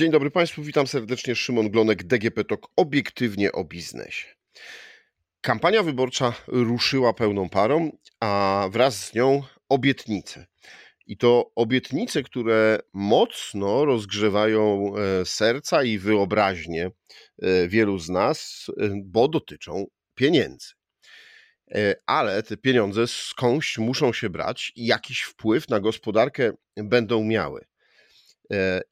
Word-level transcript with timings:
Dzień 0.00 0.10
dobry 0.10 0.30
Państwu, 0.30 0.62
witam 0.62 0.86
serdecznie. 0.86 1.34
Szymon 1.34 1.70
Glonek, 1.70 2.02
DGP 2.02 2.44
TOK, 2.44 2.68
obiektywnie 2.76 3.52
o 3.52 3.64
biznesie. 3.64 4.26
Kampania 5.40 5.82
wyborcza 5.82 6.32
ruszyła 6.46 7.12
pełną 7.12 7.48
parą, 7.48 7.96
a 8.20 8.68
wraz 8.72 9.06
z 9.06 9.14
nią 9.14 9.42
obietnice. 9.68 10.46
I 11.06 11.16
to 11.16 11.52
obietnice, 11.54 12.22
które 12.22 12.78
mocno 12.92 13.84
rozgrzewają 13.84 14.92
e, 14.96 15.24
serca 15.24 15.82
i 15.82 15.98
wyobraźnię 15.98 16.90
e, 17.42 17.68
wielu 17.68 17.98
z 17.98 18.08
nas, 18.08 18.66
e, 18.78 18.90
bo 19.04 19.28
dotyczą 19.28 19.86
pieniędzy. 20.14 20.68
Ale 22.06 22.42
te 22.42 22.56
pieniądze 22.56 23.06
skądś 23.06 23.78
muszą 23.78 24.12
się 24.12 24.30
brać 24.30 24.72
i 24.76 24.86
jakiś 24.86 25.20
wpływ 25.20 25.68
na 25.68 25.80
gospodarkę 25.80 26.52
będą 26.76 27.24
miały. 27.24 27.69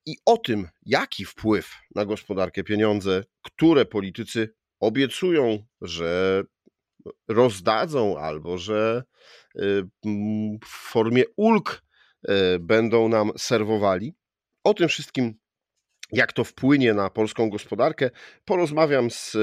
I 0.07 0.17
o 0.27 0.37
tym, 0.37 0.69
jaki 0.87 1.25
wpływ 1.25 1.73
na 1.95 2.05
gospodarkę 2.05 2.65
pieniądze, 2.65 3.25
które 3.43 3.85
politycy 3.85 4.55
obiecują, 4.80 5.66
że 5.80 6.43
rozdadzą 7.29 8.19
albo 8.19 8.59
że 8.59 9.05
w 10.65 10.91
formie 10.91 11.23
ulg 11.37 11.83
będą 12.61 13.09
nam 13.09 13.30
serwowali. 13.39 14.16
O 14.65 14.75
tym 14.75 14.89
wszystkim, 14.89 15.35
jak 16.13 16.33
to 16.33 16.45
wpłynie 16.45 16.95
na 16.95 17.11
polską 17.11 17.51
gospodarkę, 17.51 18.11
porozmawiam 18.45 19.11
z 19.11 19.37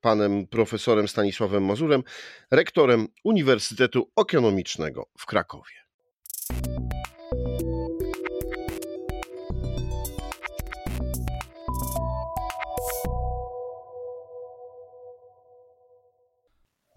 panem 0.00 0.46
profesorem 0.46 1.08
Stanisławem 1.08 1.64
Mazurem, 1.64 2.02
rektorem 2.50 3.08
Uniwersytetu 3.24 4.10
Ekonomicznego 4.20 5.10
w 5.18 5.26
Krakowie. 5.26 5.74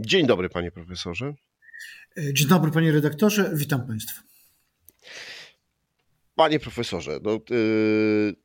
Dzień 0.06 0.28
dobry, 0.28 0.50
panie 0.50 0.72
profesorze. 0.72 1.34
Dzień 2.34 2.48
dobry, 2.48 2.72
panie 2.72 2.92
redaktorze. 2.92 3.52
Witam 3.53 3.88
państwa. 3.88 4.22
Panie 6.36 6.59
profesorze, 6.59 7.20
no, 7.23 7.39
yy, 7.50 8.36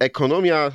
ekonomia 0.00 0.72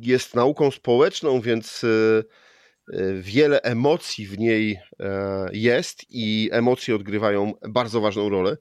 jest 0.00 0.34
nauką 0.34 0.70
społeczną, 0.70 1.40
więc 1.40 1.82
yy, 1.82 3.22
wiele 3.22 3.62
emocji 3.62 4.26
w 4.26 4.38
niej 4.38 4.70
yy, 4.70 5.06
jest 5.52 6.04
i 6.08 6.48
emocje 6.52 6.94
odgrywają 6.94 7.52
bardzo 7.68 8.00
ważną 8.00 8.28
rolę, 8.28 8.56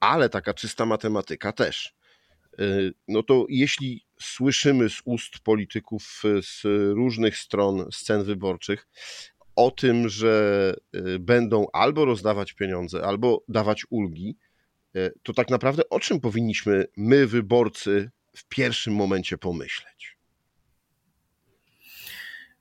ale 0.00 0.28
taka 0.28 0.54
czysta 0.54 0.86
matematyka 0.86 1.52
też. 1.52 1.98
Y, 2.60 2.94
no 3.08 3.22
to 3.22 3.46
jeśli 3.48 4.06
słyszymy 4.20 4.88
z 4.90 5.02
ust 5.04 5.38
polityków 5.38 6.22
z 6.42 6.62
różnych 6.94 7.36
stron 7.36 7.86
scen 7.92 8.24
wyborczych, 8.24 8.86
o 9.58 9.70
tym, 9.70 10.08
że 10.08 10.74
y, 10.94 11.18
będą 11.18 11.66
albo 11.72 12.04
rozdawać 12.04 12.52
pieniądze, 12.52 13.04
albo 13.04 13.44
dawać 13.48 13.86
ulgi, 13.90 14.36
y, 14.96 15.12
to 15.22 15.32
tak 15.32 15.50
naprawdę 15.50 15.88
o 15.88 16.00
czym 16.00 16.20
powinniśmy 16.20 16.86
my, 16.96 17.26
wyborcy, 17.26 18.10
w 18.36 18.48
pierwszym 18.48 18.94
momencie 18.94 19.38
pomyśleć? 19.38 20.18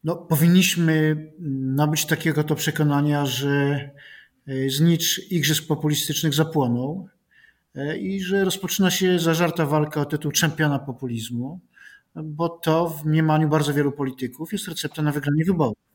No, 0.03 0.15
powinniśmy 0.15 1.27
nabyć 1.75 2.05
takiego 2.05 2.43
to 2.43 2.55
przekonania, 2.55 3.25
że 3.25 3.89
y, 4.47 4.69
znicz 4.69 5.31
igrzysk 5.31 5.67
populistycznych 5.67 6.33
zapłonął 6.33 7.09
i 7.99 8.21
że 8.21 8.45
rozpoczyna 8.45 8.91
się 8.91 9.19
zażarta 9.19 9.65
walka 9.65 10.01
o 10.01 10.05
tytuł 10.05 10.31
czempiona 10.31 10.79
populizmu, 10.79 11.59
bo 12.15 12.49
to 12.49 12.89
w 12.89 13.05
mniemaniu 13.05 13.49
bardzo 13.49 13.73
wielu 13.73 13.91
polityków 13.91 14.53
jest 14.53 14.67
recepta 14.67 15.01
na 15.01 15.11
wygranie 15.11 15.45
wyborów. 15.45 15.86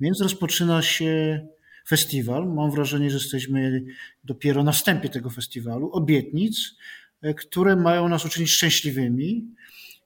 Więc 0.00 0.20
rozpoczyna 0.20 0.82
się 0.82 1.40
festiwal. 1.88 2.46
Mam 2.46 2.70
wrażenie, 2.70 3.10
że 3.10 3.16
jesteśmy 3.16 3.82
dopiero 4.24 4.64
na 4.64 4.72
wstępie 4.72 5.08
tego 5.08 5.30
festiwalu. 5.30 5.90
Obietnic, 5.92 6.74
e, 7.22 7.34
które 7.34 7.76
mają 7.76 8.08
nas 8.08 8.24
uczynić 8.24 8.50
szczęśliwymi 8.50 9.46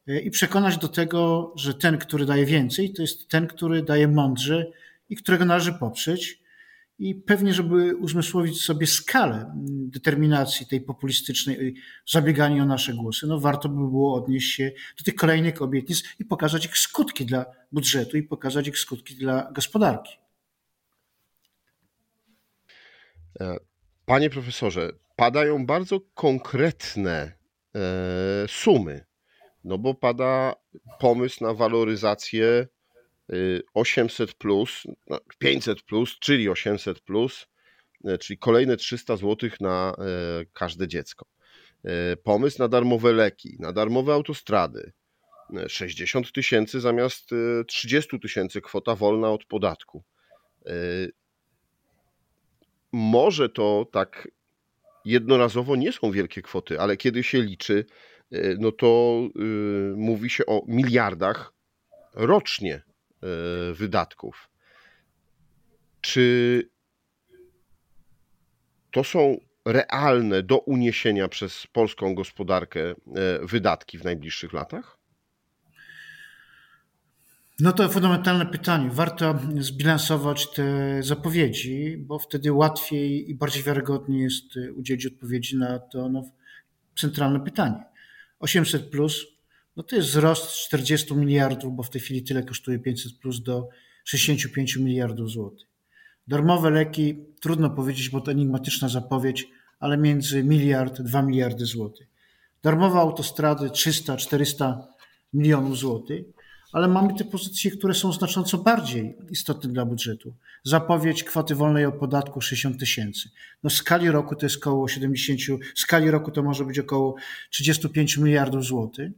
e, 0.08 0.20
i 0.20 0.30
przekonać 0.30 0.78
do 0.78 0.88
tego, 0.88 1.52
że 1.56 1.74
ten, 1.74 1.98
który 1.98 2.26
daje 2.26 2.46
więcej, 2.46 2.92
to 2.92 3.02
jest 3.02 3.28
ten, 3.28 3.46
który 3.46 3.82
daje 3.82 4.08
mądrze 4.08 4.66
i 5.08 5.16
którego 5.16 5.44
należy 5.44 5.72
poprzeć. 5.72 6.41
I 7.02 7.14
pewnie, 7.14 7.54
żeby 7.54 7.96
uzmysłowić 7.96 8.62
sobie 8.62 8.86
skalę 8.86 9.52
determinacji 9.66 10.66
tej 10.66 10.80
populistycznej, 10.80 11.74
zabiegania 12.06 12.62
o 12.62 12.66
nasze 12.66 12.94
głosy, 12.94 13.26
no 13.26 13.40
warto 13.40 13.68
by 13.68 13.74
było 13.74 14.14
odnieść 14.14 14.54
się 14.54 14.72
do 14.98 15.04
tych 15.04 15.14
kolejnych 15.14 15.62
obietnic 15.62 16.02
i 16.18 16.24
pokazać 16.24 16.66
ich 16.66 16.78
skutki 16.78 17.26
dla 17.26 17.46
budżetu 17.72 18.16
i 18.16 18.22
pokazać 18.22 18.68
ich 18.68 18.78
skutki 18.78 19.14
dla 19.14 19.52
gospodarki. 19.52 20.12
E, 23.40 23.56
panie 24.06 24.30
profesorze, 24.30 24.90
padają 25.16 25.66
bardzo 25.66 26.00
konkretne 26.14 27.32
e, 27.74 27.80
sumy, 28.48 29.04
no 29.64 29.78
bo 29.78 29.94
pada 29.94 30.54
pomysł 30.98 31.44
na 31.44 31.54
waloryzację 31.54 32.66
800 33.74 34.34
plus, 34.34 34.82
500 35.38 35.82
plus, 35.82 36.18
czyli 36.18 36.48
800 36.48 37.00
plus, 37.00 37.46
e, 38.04 38.18
czyli 38.18 38.38
kolejne 38.38 38.76
300 38.76 39.16
zł 39.16 39.50
na 39.60 39.94
e, 39.98 40.44
każde 40.52 40.88
dziecko. 40.88 41.26
E, 41.84 42.16
pomysł 42.16 42.58
na 42.58 42.68
darmowe 42.68 43.12
leki, 43.12 43.56
na 43.58 43.72
darmowe 43.72 44.12
autostrady. 44.12 44.92
60 45.68 46.32
tysięcy 46.32 46.80
zamiast 46.80 47.30
30 47.66 48.20
tysięcy 48.20 48.60
kwota 48.60 48.94
wolna 48.94 49.30
od 49.30 49.44
podatku. 49.44 50.02
Może 52.92 53.48
to 53.48 53.86
tak 53.92 54.28
jednorazowo 55.04 55.76
nie 55.76 55.92
są 55.92 56.10
wielkie 56.10 56.42
kwoty, 56.42 56.80
ale 56.80 56.96
kiedy 56.96 57.22
się 57.22 57.42
liczy, 57.42 57.84
no 58.58 58.72
to 58.72 59.20
mówi 59.96 60.30
się 60.30 60.46
o 60.46 60.62
miliardach 60.68 61.52
rocznie 62.14 62.82
wydatków. 63.74 64.50
Czy 66.00 66.68
to 68.90 69.04
są 69.04 69.38
realne 69.64 70.42
do 70.42 70.58
uniesienia 70.58 71.28
przez 71.28 71.66
polską 71.66 72.14
gospodarkę 72.14 72.80
e, 72.90 72.94
wydatki 73.42 73.98
w 73.98 74.04
najbliższych 74.04 74.52
latach? 74.52 74.98
No 77.60 77.72
to 77.72 77.88
fundamentalne 77.88 78.46
pytanie. 78.46 78.90
Warto 78.92 79.38
zbilansować 79.58 80.50
te 80.50 80.64
zapowiedzi, 81.02 81.96
bo 81.98 82.18
wtedy 82.18 82.52
łatwiej 82.52 83.30
i 83.30 83.34
bardziej 83.34 83.62
wiarygodnie 83.62 84.22
jest 84.22 84.44
udzielić 84.76 85.06
odpowiedzi 85.06 85.56
na 85.56 85.78
to 85.78 86.08
no, 86.08 86.30
centralne 86.98 87.40
pytanie. 87.40 87.84
800 88.38 88.90
plus 88.90 89.26
no 89.76 89.82
to 89.82 89.96
jest 89.96 90.08
wzrost 90.08 90.50
z 90.50 90.66
40 90.66 91.14
miliardów, 91.14 91.76
bo 91.76 91.82
w 91.82 91.90
tej 91.90 92.00
chwili 92.00 92.22
tyle 92.22 92.42
kosztuje 92.42 92.78
500 92.78 93.18
plus 93.18 93.42
do 93.42 93.68
65 94.04 94.76
miliardów 94.76 95.30
złotych. 95.30 95.68
Darmowe 96.28 96.70
leki, 96.70 97.16
trudno 97.40 97.70
powiedzieć, 97.70 98.10
bo 98.10 98.20
to 98.20 98.30
enigmatyczna 98.30 98.88
zapowiedź, 98.88 99.48
ale 99.80 99.98
między 99.98 100.44
miliard, 100.44 101.02
2 101.02 101.22
miliardy 101.22 101.66
złotych. 101.66 102.06
Darmowe 102.62 102.98
autostrady 102.98 103.68
300-400 103.68 104.78
milionów 105.32 105.78
złotych, 105.78 106.24
ale 106.72 106.88
mamy 106.88 107.14
te 107.14 107.24
pozycje, 107.24 107.70
które 107.70 107.94
są 107.94 108.12
znacząco 108.12 108.58
bardziej 108.58 109.16
istotne 109.30 109.72
dla 109.72 109.84
budżetu. 109.84 110.34
Zapowiedź 110.64 111.24
kwoty 111.24 111.54
wolnej 111.54 111.86
od 111.86 111.94
podatku 111.94 112.40
60 112.40 112.80
tysięcy. 112.80 113.30
No 113.62 113.70
w 113.70 113.72
skali 113.72 114.10
roku 114.10 114.36
to 114.36 114.46
jest 114.46 114.56
około 114.56 114.88
70, 114.88 115.40
w 115.74 115.80
skali 115.80 116.10
roku 116.10 116.30
to 116.30 116.42
może 116.42 116.64
być 116.64 116.78
około 116.78 117.14
35 117.50 118.16
miliardów 118.16 118.64
złotych 118.64 119.12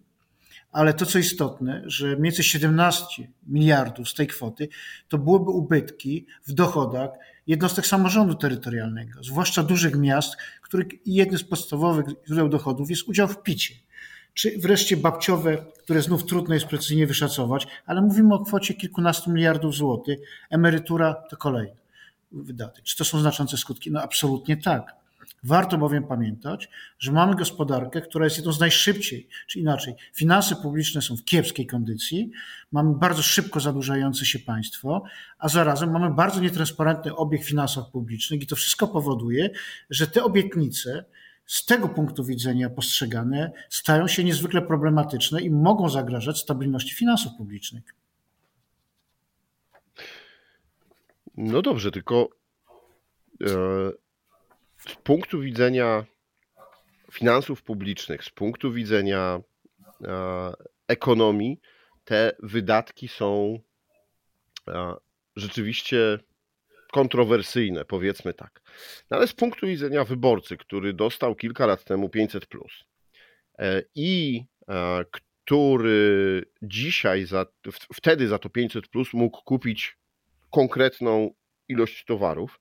ale 0.74 0.94
to, 0.94 1.06
co 1.06 1.18
istotne, 1.18 1.82
że 1.86 2.06
mniej 2.06 2.22
więcej 2.22 2.44
17 2.44 3.28
miliardów 3.46 4.08
z 4.08 4.14
tej 4.14 4.26
kwoty 4.26 4.68
to 5.08 5.18
byłyby 5.18 5.50
ubytki 5.50 6.26
w 6.46 6.52
dochodach 6.52 7.10
jednostek 7.46 7.86
samorządu 7.86 8.34
terytorialnego, 8.34 9.22
zwłaszcza 9.22 9.62
dużych 9.62 9.96
miast, 9.96 10.36
których 10.62 10.86
jednym 11.06 11.38
z 11.38 11.44
podstawowych 11.44 12.06
źródeł 12.26 12.48
dochodów 12.48 12.90
jest 12.90 13.08
udział 13.08 13.28
w 13.28 13.42
picie. 13.42 13.74
Czy 14.34 14.58
wreszcie 14.58 14.96
babciowe, 14.96 15.66
które 15.82 16.02
znów 16.02 16.26
trudno 16.26 16.54
jest 16.54 16.66
precyzyjnie 16.66 17.06
wyszacować, 17.06 17.66
ale 17.86 18.00
mówimy 18.02 18.34
o 18.34 18.44
kwocie 18.44 18.74
kilkunastu 18.74 19.30
miliardów 19.30 19.74
złotych, 19.74 20.18
emerytura 20.50 21.14
to 21.30 21.36
kolejny 21.36 21.76
wydatek. 22.32 22.84
Czy 22.84 22.96
to 22.96 23.04
są 23.04 23.20
znaczące 23.20 23.56
skutki? 23.56 23.90
No 23.90 24.02
absolutnie 24.02 24.56
tak. 24.56 25.03
Warto 25.44 25.78
bowiem 25.78 26.06
pamiętać, 26.06 26.70
że 26.98 27.12
mamy 27.12 27.34
gospodarkę, 27.34 28.00
która 28.00 28.24
jest 28.24 28.36
jedną 28.36 28.52
z 28.52 28.60
najszybciej, 28.60 29.28
czy 29.46 29.58
inaczej, 29.58 29.94
finanse 30.14 30.56
publiczne 30.56 31.02
są 31.02 31.16
w 31.16 31.24
kiepskiej 31.24 31.66
kondycji, 31.66 32.30
mamy 32.72 32.94
bardzo 32.94 33.22
szybko 33.22 33.60
zadłużające 33.60 34.26
się 34.26 34.38
państwo, 34.38 35.02
a 35.38 35.48
zarazem 35.48 35.90
mamy 35.90 36.14
bardzo 36.14 36.40
nietransparentny 36.40 37.16
obieg 37.16 37.44
finansów 37.44 37.84
publicznych 37.92 38.42
i 38.42 38.46
to 38.46 38.56
wszystko 38.56 38.88
powoduje, 38.88 39.50
że 39.90 40.06
te 40.06 40.24
obietnice 40.24 41.04
z 41.46 41.64
tego 41.64 41.88
punktu 41.88 42.24
widzenia 42.24 42.70
postrzegane 42.70 43.52
stają 43.68 44.08
się 44.08 44.24
niezwykle 44.24 44.62
problematyczne 44.62 45.42
i 45.42 45.50
mogą 45.50 45.88
zagrażać 45.88 46.38
stabilności 46.38 46.94
finansów 46.94 47.32
publicznych. 47.38 47.84
No 51.36 51.62
dobrze, 51.62 51.90
tylko 51.90 52.28
e, 53.42 53.46
z 54.88 54.94
punktu 54.94 55.40
widzenia 55.40 56.04
finansów 57.12 57.62
publicznych, 57.62 58.24
z 58.24 58.30
punktu 58.30 58.72
widzenia 58.72 59.40
e, 60.04 60.52
ekonomii, 60.88 61.60
te 62.04 62.36
wydatki 62.42 63.08
są 63.08 63.58
e, 64.68 64.94
rzeczywiście 65.36 66.18
kontrowersyjne, 66.92 67.84
powiedzmy 67.84 68.34
tak. 68.34 68.60
No 69.10 69.16
ale 69.16 69.26
z 69.26 69.32
punktu 69.32 69.66
widzenia 69.66 70.04
wyborcy, 70.04 70.56
który 70.56 70.92
dostał 70.92 71.34
kilka 71.34 71.66
lat 71.66 71.84
temu 71.84 72.08
500 72.08 72.46
plus 72.46 72.84
e, 73.58 73.82
i 73.94 74.44
który 75.44 76.44
dzisiaj 76.62 77.24
za, 77.24 77.46
wtedy 77.94 78.28
za 78.28 78.38
to 78.38 78.50
500 78.50 78.88
plus 78.88 79.12
mógł 79.12 79.42
kupić 79.42 79.98
konkretną 80.50 81.34
ilość 81.68 82.04
towarów, 82.04 82.60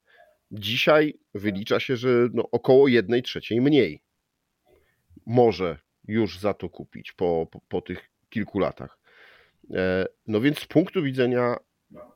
dzisiaj 0.54 1.14
wylicza 1.34 1.80
się, 1.80 1.98
że 1.98 2.10
no 2.34 2.44
około 2.52 2.88
1 2.88 3.22
trzeciej 3.22 3.62
mniej 3.62 4.04
może 5.26 5.80
już 6.08 6.40
za 6.40 6.54
to 6.54 6.70
kupić 6.70 7.12
po, 7.12 7.48
po, 7.52 7.60
po 7.60 7.82
tych 7.82 8.10
kilku 8.30 8.60
latach. 8.60 9.00
E, 9.74 10.06
no 10.28 10.42
więc 10.42 10.60
z 10.60 10.66
punktu 10.66 11.04
widzenia 11.04 11.56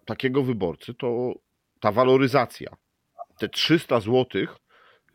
takiego 0.05 0.43
wyborcy, 0.43 0.93
to 0.93 1.33
ta 1.79 1.91
waloryzacja, 1.91 2.77
te 3.39 3.49
300 3.49 3.99
zł, 3.99 4.47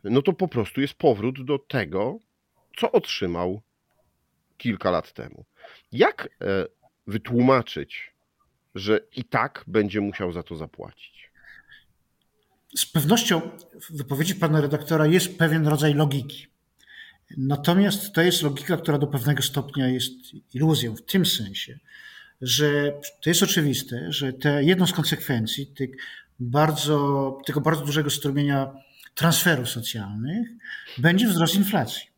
no 0.03 0.21
to 0.21 0.33
po 0.33 0.47
prostu 0.47 0.81
jest 0.81 0.93
powrót 0.93 1.45
do 1.45 1.59
tego, 1.59 2.17
co 2.77 2.91
otrzymał 2.91 3.61
kilka 4.57 4.91
lat 4.91 5.13
temu. 5.13 5.45
Jak 5.91 6.25
e, 6.25 6.65
wytłumaczyć, 7.07 8.13
że 8.75 8.99
i 9.15 9.23
tak 9.23 9.63
będzie 9.67 10.01
musiał 10.01 10.31
za 10.31 10.43
to 10.43 10.55
zapłacić? 10.55 11.12
Z 12.77 12.85
pewnością 12.85 13.41
w 13.81 13.97
wypowiedzi 13.97 14.35
pana 14.35 14.61
redaktora 14.61 15.07
jest 15.07 15.37
pewien 15.37 15.67
rodzaj 15.67 15.93
logiki. 15.93 16.47
Natomiast 17.37 18.13
to 18.13 18.21
jest 18.21 18.41
logika, 18.41 18.77
która 18.77 18.97
do 18.97 19.07
pewnego 19.07 19.43
stopnia 19.43 19.87
jest 19.87 20.11
iluzją, 20.53 20.95
w 20.95 21.01
tym 21.01 21.25
sensie, 21.25 21.79
że 22.41 22.93
to 23.21 23.29
jest 23.29 23.43
oczywiste, 23.43 24.11
że 24.11 24.33
te, 24.33 24.63
jedną 24.63 24.87
z 24.87 24.93
konsekwencji 24.93 25.67
tych 25.67 25.89
bardzo, 26.39 27.37
tego 27.45 27.61
bardzo 27.61 27.85
dużego 27.85 28.09
strumienia 28.09 28.73
transferów 29.15 29.69
socjalnych 29.69 30.47
będzie 30.97 31.27
wzrost 31.27 31.55
inflacji. 31.55 32.13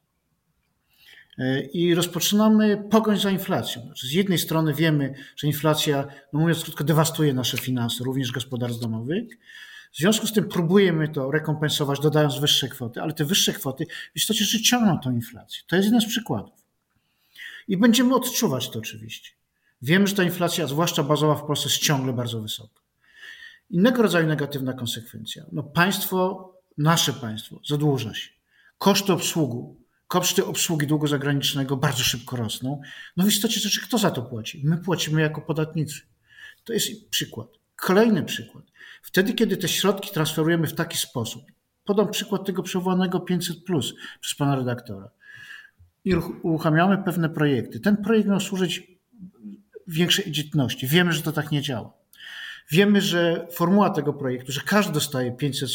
I 1.74 1.96
rozpoczynamy 1.96 2.84
pogoń 2.92 3.20
za 3.20 3.32
inflacją. 3.32 3.82
Znaczy 3.82 4.08
z 4.08 4.12
jednej 4.12 4.38
strony 4.38 4.74
wiemy, 4.74 5.14
że 5.36 5.48
inflacja, 5.48 6.08
no 6.34 6.40
mówiąc 6.40 6.64
krótko, 6.64 6.84
dewastuje 6.84 7.34
nasze 7.34 7.58
finanse, 7.58 8.04
również 8.04 8.32
gospodarstw 8.32 8.82
domowych. 8.82 9.24
W 9.96 9.98
związku 9.98 10.28
z 10.28 10.34
tym 10.34 10.50
próbujemy 10.50 11.08
to 11.08 11.32
rekompensować, 11.32 12.00
dodając 12.00 12.40
wyższe 12.40 12.68
kwoty, 12.68 13.02
ale 13.02 13.14
te 13.14 13.26
wyższe 13.26 13.54
kwoty 13.54 13.86
w 14.14 14.18
istocie 14.18 14.62
ciągną 14.62 15.00
tą 15.00 15.12
inflację. 15.12 15.64
To 15.68 15.76
jest 15.76 15.86
jeden 15.86 16.02
z 16.02 16.06
przykładów. 16.06 16.54
I 17.68 17.78
będziemy 17.78 18.16
odczuwać 18.16 18.70
to 18.70 18.80
oczywiście. 18.80 19.30
Wiemy, 19.82 20.08
że 20.08 20.16
ta 20.16 20.24
inflacja, 20.24 20.68
zwłaszcza 20.68 21.04
bazowa 21.04 21.36
w 21.36 21.46
Polsce, 21.46 21.70
jest 21.70 21.82
ciągle 21.82 22.14
bardzo 22.14 22.42
wysoka. 22.42 22.82
Innego 23.70 24.02
rodzaju 24.02 24.28
negatywna 24.28 24.74
konsekwencja. 24.74 25.46
No 25.52 25.64
państwo, 25.64 26.52
nasze 26.78 27.14
państwo 27.14 27.60
zadłuża 27.68 28.14
się. 28.14 28.30
Koszty 28.78 29.14
obsługu, 29.14 29.82
koszty 30.08 30.46
obsługi 30.46 30.88
długu 30.88 31.08
zagranicznego 31.08 31.78
bardzo 31.78 32.04
szybko 32.04 32.36
rosną. 32.36 32.82
No 33.18 33.26
w 33.26 33.28
istocie 33.28 33.60
rzeczy 33.60 33.82
kto 33.82 33.98
za 33.98 34.12
to 34.12 34.22
płaci? 34.22 34.62
My 34.64 34.78
płacimy 34.78 35.22
jako 35.22 35.42
podatnicy. 35.42 36.02
To 36.64 36.74
jest 36.74 37.10
przykład. 37.10 37.65
Kolejny 37.76 38.24
przykład. 38.24 38.64
Wtedy, 39.02 39.34
kiedy 39.34 39.58
te 39.58 39.68
środki 39.68 40.14
transferujemy 40.14 40.68
w 40.68 40.76
taki 40.76 40.98
sposób, 40.98 41.44
podam 41.86 42.12
przykład 42.12 42.46
tego 42.46 42.64
przywołanego 42.64 43.20
500 43.20 43.64
plus 43.64 43.94
przez 44.22 44.36
pana 44.36 44.56
redaktora, 44.56 45.10
i 46.06 46.16
uruchamiamy 46.44 47.04
pewne 47.04 47.30
projekty. 47.30 47.80
Ten 47.80 47.98
projekt 47.98 48.30
miał 48.30 48.40
służyć 48.40 48.92
większej 49.88 50.32
dzietności. 50.32 50.88
Wiemy, 50.88 51.14
że 51.14 51.22
to 51.22 51.32
tak 51.32 51.52
nie 51.52 51.62
działa. 51.62 51.94
Wiemy, 52.72 53.02
że 53.02 53.48
formuła 53.52 53.90
tego 53.90 54.14
projektu, 54.14 54.52
że 54.52 54.62
każdy 54.62 54.94
dostaje 54.94 55.32
500 55.32 55.70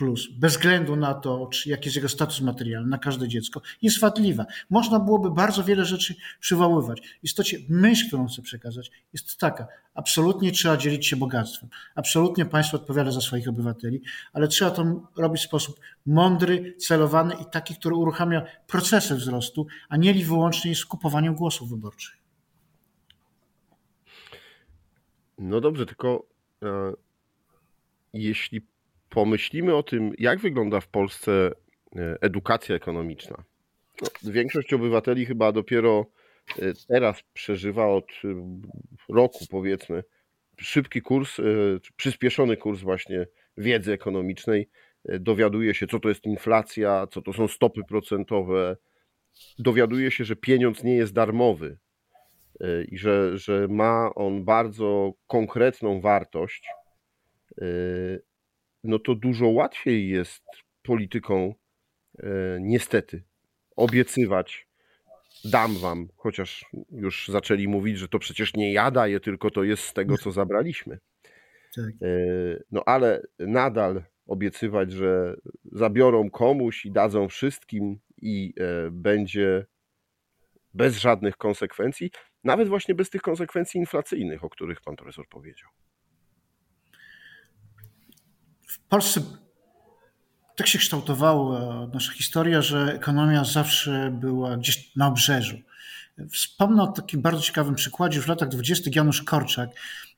plus, 0.00 0.28
bez 0.32 0.52
względu 0.52 0.96
na 0.96 1.14
to, 1.14 1.46
czy 1.46 1.68
jaki 1.68 1.86
jest 1.86 1.96
jego 1.96 2.08
status 2.08 2.40
materialny, 2.40 2.90
na 2.90 2.98
każde 2.98 3.28
dziecko, 3.28 3.60
jest 3.82 4.00
wadliwa. 4.00 4.46
Można 4.70 5.00
byłoby 5.00 5.30
bardzo 5.30 5.64
wiele 5.64 5.84
rzeczy 5.84 6.14
przywoływać. 6.40 7.00
W 7.00 7.24
istocie 7.24 7.58
myśl, 7.68 8.06
którą 8.06 8.28
chcę 8.28 8.42
przekazać, 8.42 8.90
jest 9.12 9.36
taka. 9.36 9.66
Absolutnie 9.94 10.52
trzeba 10.52 10.76
dzielić 10.76 11.06
się 11.06 11.16
bogactwem. 11.16 11.68
Absolutnie 11.94 12.44
państwo 12.44 12.76
odpowiada 12.76 13.10
za 13.10 13.20
swoich 13.20 13.48
obywateli, 13.48 14.02
ale 14.32 14.48
trzeba 14.48 14.70
to 14.70 15.08
robić 15.16 15.42
w 15.42 15.44
sposób 15.44 15.80
mądry, 16.06 16.76
celowany 16.78 17.34
i 17.34 17.44
taki, 17.52 17.74
który 17.74 17.94
uruchamia 17.94 18.42
procesy 18.66 19.14
wzrostu, 19.14 19.66
a 19.88 19.96
nie 19.96 20.14
wyłącznie 20.14 20.74
z 20.74 20.84
kupowaniem 20.84 21.34
głosów 21.34 21.70
wyborczych. 21.70 22.16
No 25.38 25.60
dobrze, 25.60 25.86
tylko 25.86 26.26
e, 26.62 26.92
jeśli 28.12 28.69
pomyślimy 29.10 29.74
o 29.74 29.82
tym, 29.82 30.12
jak 30.18 30.38
wygląda 30.38 30.80
w 30.80 30.88
Polsce 30.88 31.50
e, 31.96 32.16
edukacja 32.20 32.74
ekonomiczna, 32.74 33.44
no, 34.02 34.32
większość 34.32 34.72
obywateli 34.72 35.26
chyba 35.26 35.52
dopiero 35.52 36.06
e, 36.58 36.72
teraz 36.88 37.22
przeżywa 37.32 37.86
od 37.86 38.06
roku, 39.08 39.38
powiedzmy, 39.50 40.04
szybki 40.60 41.02
kurs, 41.02 41.36
przyspieszony 41.96 42.56
kurs 42.56 42.80
właśnie 42.80 43.26
wiedzy 43.56 43.92
ekonomicznej. 43.92 44.68
Dowiaduje 45.04 45.74
się, 45.74 45.86
co 45.86 46.00
to 46.00 46.08
jest 46.08 46.26
inflacja, 46.26 47.06
co 47.10 47.22
to 47.22 47.32
są 47.32 47.48
stopy 47.48 47.80
procentowe. 47.88 48.76
Dowiaduje 49.58 50.10
się, 50.10 50.24
że 50.24 50.36
pieniądz 50.36 50.84
nie 50.84 50.94
jest 50.94 51.12
darmowy, 51.12 51.78
i 52.88 52.98
że, 52.98 53.38
że 53.38 53.68
ma 53.68 54.14
on 54.14 54.44
bardzo 54.44 55.12
konkretną 55.26 56.00
wartość, 56.00 56.66
no 58.84 58.98
to 58.98 59.14
dużo 59.14 59.48
łatwiej 59.48 60.08
jest 60.08 60.42
polityką 60.82 61.54
y, 62.14 62.24
niestety 62.60 63.22
obiecywać 63.76 64.68
dam 65.44 65.74
wam, 65.74 66.08
chociaż 66.16 66.66
już 66.90 67.28
zaczęli 67.28 67.68
mówić, 67.68 67.98
że 67.98 68.08
to 68.08 68.18
przecież 68.18 68.54
nie 68.54 68.72
ja 68.72 68.90
daję, 68.90 69.20
tylko 69.20 69.50
to 69.50 69.64
jest 69.64 69.82
z 69.82 69.92
tego, 69.92 70.18
co 70.18 70.32
zabraliśmy. 70.32 70.98
Tak. 71.76 72.02
Y, 72.02 72.64
no 72.70 72.82
ale 72.86 73.22
nadal 73.38 74.02
obiecywać, 74.26 74.92
że 74.92 75.36
zabiorą 75.72 76.30
komuś 76.30 76.86
i 76.86 76.92
dadzą 76.92 77.28
wszystkim 77.28 77.98
i 78.22 78.54
będzie 78.90 79.66
bez 80.74 80.96
żadnych 80.96 81.36
konsekwencji, 81.36 82.10
nawet 82.44 82.68
właśnie 82.68 82.94
bez 82.94 83.10
tych 83.10 83.22
konsekwencji 83.22 83.80
inflacyjnych, 83.80 84.44
o 84.44 84.50
których 84.50 84.80
pan 84.80 84.96
profesor 84.96 85.28
powiedział. 85.28 85.70
Polsce 88.90 89.20
tak 90.56 90.66
się 90.66 90.78
kształtowała 90.78 91.86
nasza 91.94 92.12
historia, 92.12 92.62
że 92.62 92.94
ekonomia 92.94 93.44
zawsze 93.44 94.10
była 94.20 94.56
gdzieś 94.56 94.96
na 94.96 95.06
obrzeżu. 95.06 95.56
Wspomnę 96.32 96.82
o 96.82 96.86
takim 96.86 97.22
bardzo 97.22 97.42
ciekawym 97.42 97.74
przykładzie. 97.74 98.20
W 98.20 98.28
latach 98.28 98.48
20. 98.48 98.90
Janusz 98.94 99.22
Korczak 99.22 99.70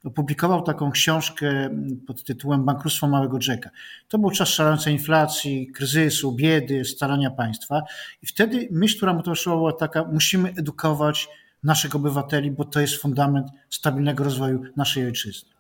opublikował 0.05 0.63
taką 0.63 0.91
książkę 0.91 1.71
pod 2.07 2.25
tytułem 2.25 2.65
Bankructwo 2.65 3.09
Małego 3.09 3.39
Jacka. 3.49 3.71
To 4.09 4.19
był 4.19 4.31
czas 4.31 4.49
szalejącej 4.49 4.93
inflacji, 4.93 5.73
kryzysu, 5.73 6.33
biedy, 6.33 6.85
starania 6.85 7.31
państwa. 7.31 7.83
I 8.23 8.27
wtedy 8.27 8.69
myśl, 8.71 8.97
która 8.97 9.15
mu 9.15 9.23
towarzyszyła, 9.23 9.57
była 9.57 9.73
taka: 9.73 10.05
musimy 10.05 10.49
edukować 10.49 11.29
naszych 11.63 11.97
obywateli, 11.97 12.51
bo 12.51 12.65
to 12.65 12.81
jest 12.81 12.97
fundament 12.97 13.47
stabilnego 13.71 14.25
rozwoju 14.25 14.63
naszej 14.77 15.07
ojczyzny. 15.07 15.51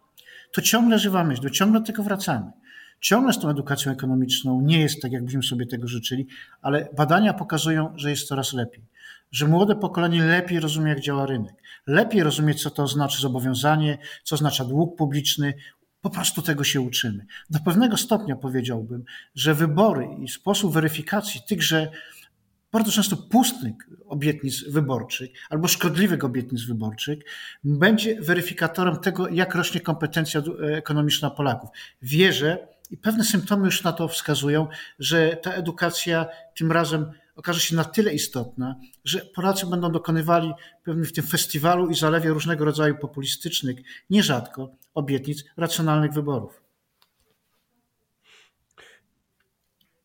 To 0.53 0.63
ciągle 0.63 0.99
żywa 0.99 1.25
myśl, 1.25 1.43
do 1.43 1.51
ciągle 1.51 1.83
tego 1.83 2.03
wracamy. 2.03 2.53
Ciągle 3.03 3.33
z 3.33 3.39
tą 3.39 3.51
edukacją 3.51 3.93
ekonomiczną 3.93 4.61
nie 4.61 4.81
jest 4.81 5.03
tak, 5.03 5.13
jakbyśmy 5.13 5.43
sobie 5.43 5.67
tego 5.67 5.89
życzyli, 5.89 6.27
ale 6.63 6.89
badania 6.97 7.35
pokazują, 7.35 7.93
że 7.97 8.11
jest 8.11 8.29
coraz 8.29 8.53
lepiej. 8.53 8.85
Że 9.31 9.49
młode 9.49 9.77
pokolenie 9.77 10.25
lepiej 10.25 10.61
rozumie, 10.61 10.89
jak 10.89 11.01
działa 11.01 11.27
rynek, 11.27 11.55
lepiej 11.87 12.23
rozumie, 12.23 12.55
co 12.55 12.71
to 12.71 12.87
znaczy 12.87 13.21
zobowiązanie, 13.21 13.99
co 14.23 14.35
oznacza 14.35 14.65
dług 14.65 14.99
publiczny. 14.99 15.55
Po 16.01 16.11
prostu 16.11 16.43
tego 16.43 16.65
się 16.65 16.81
uczymy. 16.81 17.27
Do 17.51 17.59
pewnego 17.59 17.97
stopnia 17.97 18.37
powiedziałbym, 18.37 19.05
że 19.35 19.55
wybory 19.55 20.09
i 20.23 20.29
sposób 20.29 20.75
weryfikacji 20.75 21.41
tychże 21.49 21.91
bardzo 22.73 22.93
często 22.93 23.17
pustych 23.17 23.75
obietnic 24.07 24.65
wyborczych 24.65 25.31
albo 25.51 25.69
szkodliwych 25.69 26.25
obietnic 26.25 26.63
wyborczych 26.63 27.19
będzie 27.65 28.21
weryfikatorem 28.21 28.97
tego, 28.97 29.29
jak 29.29 29.55
rośnie 29.55 29.81
kompetencja 29.81 30.43
ekonomiczna 30.73 31.31
Polaków. 31.31 31.71
Wierzę 32.03 32.72
i 32.93 32.97
pewne 32.97 33.25
symptomy 33.25 33.65
już 33.65 33.83
na 33.83 33.93
to 33.93 34.09
wskazują, 34.09 34.69
że 34.99 35.37
ta 35.37 35.53
edukacja 35.53 36.27
tym 36.57 36.73
razem 36.73 37.11
okaże 37.35 37.61
się 37.61 37.77
na 37.77 37.85
tyle 37.85 38.15
istotna, 38.15 38.81
że 39.05 39.21
Polacy 39.35 39.67
będą 39.67 39.93
dokonywali 39.93 40.53
pewnie 40.85 41.05
w 41.05 41.13
tym 41.13 41.25
festiwalu 41.25 41.91
i 41.91 41.95
zalewie 41.95 42.31
różnego 42.31 42.65
rodzaju 42.65 42.99
populistycznych, 42.99 43.77
nierzadko 44.11 44.77
obietnic 44.95 45.45
racjonalnych 45.57 46.13
wyborów. 46.13 46.63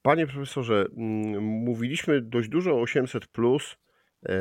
Panie 0.01 0.27
profesorze, 0.27 0.86
mm, 0.98 1.44
mówiliśmy 1.44 2.22
dość 2.22 2.50
dużo 2.50 2.72
o 2.72 2.82
800, 2.82 3.27
e, 4.29 4.36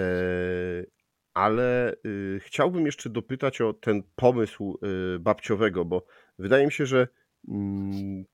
ale 1.34 1.94
y, 2.06 2.40
chciałbym 2.42 2.86
jeszcze 2.86 3.10
dopytać 3.10 3.60
o 3.60 3.72
ten 3.72 4.02
pomysł 4.16 4.78
y, 5.16 5.18
babciowego, 5.18 5.84
bo 5.84 6.06
wydaje 6.38 6.66
mi 6.66 6.72
się, 6.72 6.86
że 6.86 7.08
mm, 7.48 8.24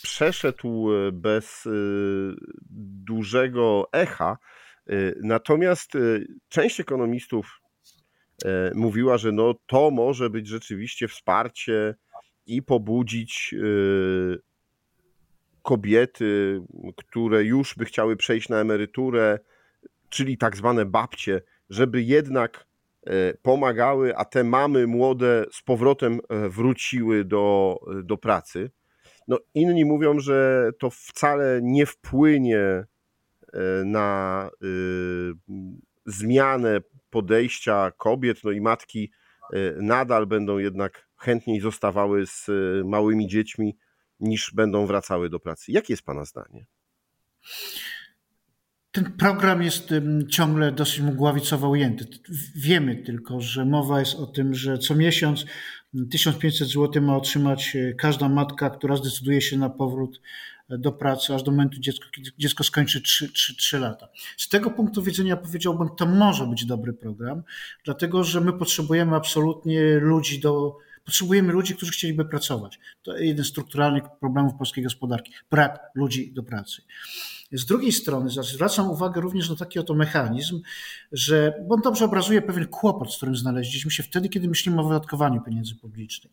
przeszedł 0.00 0.92
e, 0.92 1.12
bez 1.12 1.66
e, 1.66 1.70
dużego 3.06 3.88
echa. 3.92 4.38
E, 4.86 4.92
natomiast 5.22 5.92
część 6.48 6.80
ekonomistów 6.80 7.60
mówiła, 8.74 9.18
że 9.18 9.32
no 9.32 9.54
to 9.66 9.90
może 9.90 10.30
być 10.30 10.48
rzeczywiście 10.48 11.08
wsparcie 11.08 11.94
i 12.46 12.62
pobudzić 12.62 13.54
kobiety, 15.62 16.60
które 16.96 17.44
już 17.44 17.74
by 17.74 17.84
chciały 17.84 18.16
przejść 18.16 18.48
na 18.48 18.60
emeryturę, 18.60 19.38
czyli 20.08 20.38
tak 20.38 20.56
zwane 20.56 20.86
babcie, 20.86 21.42
żeby 21.70 22.02
jednak 22.02 22.66
pomagały, 23.42 24.16
a 24.16 24.24
te 24.24 24.44
mamy 24.44 24.86
młode 24.86 25.44
z 25.52 25.62
powrotem 25.62 26.20
wróciły 26.48 27.24
do, 27.24 27.76
do 28.04 28.16
pracy. 28.16 28.70
No, 29.30 29.38
inni 29.54 29.84
mówią, 29.84 30.18
że 30.18 30.70
to 30.78 30.90
wcale 30.90 31.60
nie 31.62 31.86
wpłynie 31.86 32.58
e, 32.58 32.86
na 33.84 34.50
y, 34.62 35.32
zmianę 36.06 36.80
podejścia 37.10 37.92
kobiet, 37.96 38.44
no 38.44 38.50
i 38.50 38.60
matki 38.60 39.10
e, 39.52 39.56
nadal 39.82 40.26
będą 40.26 40.58
jednak 40.58 41.08
chętniej 41.16 41.60
zostawały 41.60 42.26
z 42.26 42.48
e, 42.48 42.52
małymi 42.84 43.26
dziećmi 43.26 43.76
niż 44.20 44.52
będą 44.54 44.86
wracały 44.86 45.30
do 45.30 45.40
pracy. 45.40 45.72
Jakie 45.72 45.92
jest 45.92 46.02
Pana 46.02 46.24
zdanie? 46.24 46.66
Ten 48.90 49.12
program 49.12 49.62
jest 49.62 49.94
ciągle 50.28 50.72
dosyć 50.72 51.00
mgławicowo 51.00 51.68
ujęty. 51.68 52.04
Wiemy 52.56 52.96
tylko, 52.96 53.40
że 53.40 53.64
mowa 53.64 54.00
jest 54.00 54.14
o 54.14 54.26
tym, 54.26 54.54
że 54.54 54.78
co 54.78 54.94
miesiąc 54.94 55.46
1500 56.10 56.68
zł 56.68 57.02
ma 57.02 57.16
otrzymać 57.16 57.76
e, 57.76 57.94
każda 57.94 58.28
matka, 58.28 58.70
która 58.70 58.96
zdecyduje 58.96 59.40
się 59.40 59.58
na 59.58 59.70
powrót 59.70 60.20
e, 60.68 60.78
do 60.78 60.92
pracy 60.92 61.34
aż 61.34 61.42
do 61.42 61.50
momentu, 61.50 61.80
dziecko, 61.80 62.06
kiedy 62.12 62.30
dziecko 62.38 62.64
skończy 62.64 63.00
3, 63.00 63.32
3, 63.32 63.56
3 63.56 63.78
lata. 63.78 64.08
Z 64.36 64.48
tego 64.48 64.70
punktu 64.70 65.02
widzenia 65.02 65.36
powiedziałbym, 65.36 65.88
to 65.96 66.06
może 66.06 66.46
być 66.46 66.66
dobry 66.66 66.92
program, 66.92 67.42
dlatego 67.84 68.24
że 68.24 68.40
my 68.40 68.52
potrzebujemy 68.52 69.16
absolutnie 69.16 69.82
ludzi 69.94 70.40
do, 70.40 70.76
Potrzebujemy 71.04 71.52
ludzi, 71.52 71.74
którzy 71.74 71.92
chcieliby 71.92 72.24
pracować. 72.24 72.78
To 73.02 73.16
jeden 73.16 73.44
z 73.44 73.48
strukturalnych 73.48 74.04
problemów 74.20 74.54
polskiej 74.54 74.84
gospodarki. 74.84 75.32
Brak 75.50 75.80
ludzi 75.94 76.32
do 76.32 76.42
pracy. 76.42 76.82
Z 77.52 77.64
drugiej 77.66 77.92
strony 77.92 78.30
zwracam 78.30 78.90
uwagę 78.90 79.20
również 79.20 79.50
na 79.50 79.56
taki 79.56 79.78
oto 79.78 79.94
mechanizm, 79.94 80.60
że 81.12 81.54
on 81.70 81.80
dobrze 81.80 82.04
obrazuje 82.04 82.42
pewien 82.42 82.66
kłopot, 82.66 83.12
z 83.12 83.16
którym 83.16 83.36
znaleźliśmy 83.36 83.90
się 83.90 84.02
wtedy, 84.02 84.28
kiedy 84.28 84.48
myślimy 84.48 84.80
o 84.80 84.84
wydatkowaniu 84.84 85.42
pieniędzy 85.42 85.74
publicznych. 85.74 86.32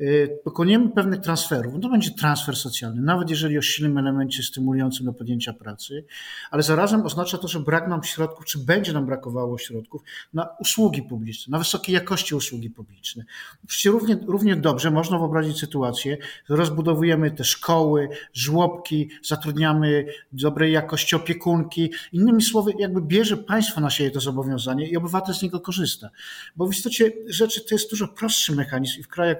Y, 0.00 0.38
dokonujemy 0.44 0.90
pewnych 0.90 1.20
transferów. 1.20 1.74
No 1.74 1.80
to 1.80 1.88
będzie 1.88 2.10
transfer 2.10 2.56
socjalny, 2.56 3.02
nawet 3.02 3.30
jeżeli 3.30 3.58
o 3.58 3.62
silnym 3.62 3.98
elemencie 3.98 4.42
stymulującym 4.42 5.06
do 5.06 5.12
podjęcia 5.12 5.52
pracy, 5.52 6.04
ale 6.50 6.62
zarazem 6.62 7.02
oznacza 7.02 7.38
to, 7.38 7.48
że 7.48 7.60
brak 7.60 7.88
nam 7.88 8.04
środków, 8.04 8.44
czy 8.44 8.58
będzie 8.58 8.92
nam 8.92 9.06
brakowało 9.06 9.58
środków 9.58 10.02
na 10.34 10.48
usługi 10.60 11.02
publiczne, 11.02 11.50
na 11.50 11.58
wysokiej 11.58 11.94
jakości 11.94 12.34
usługi 12.34 12.70
publiczne. 12.70 13.24
Przecież 13.66 13.92
równie, 13.92 14.18
równie 14.26 14.56
dobrze 14.56 14.90
można 14.90 15.18
wyobrazić 15.18 15.58
sytuację, 15.58 16.16
że 16.48 16.56
rozbudowujemy 16.56 17.30
te 17.30 17.44
szkoły, 17.44 18.08
żłobki, 18.32 19.10
zatrudniamy 19.22 20.06
dobrej 20.32 20.72
jakości 20.72 21.16
opiekunki. 21.16 21.92
Innymi 22.12 22.42
słowy, 22.42 22.72
jakby 22.78 23.02
bierze 23.02 23.36
państwo 23.36 23.80
na 23.80 23.90
siebie 23.90 24.10
to 24.10 24.20
zobowiązanie 24.20 24.88
i 24.88 24.96
obywatel 24.96 25.34
z 25.34 25.42
niego 25.42 25.60
korzysta. 25.60 26.10
Bo 26.56 26.66
w 26.66 26.72
istocie 26.72 27.12
rzeczy 27.26 27.60
to 27.60 27.74
jest 27.74 27.90
dużo 27.90 28.08
prostszy 28.08 28.54
mechanizm 28.54 29.00
i 29.00 29.02
w 29.02 29.08
krajach 29.08 29.36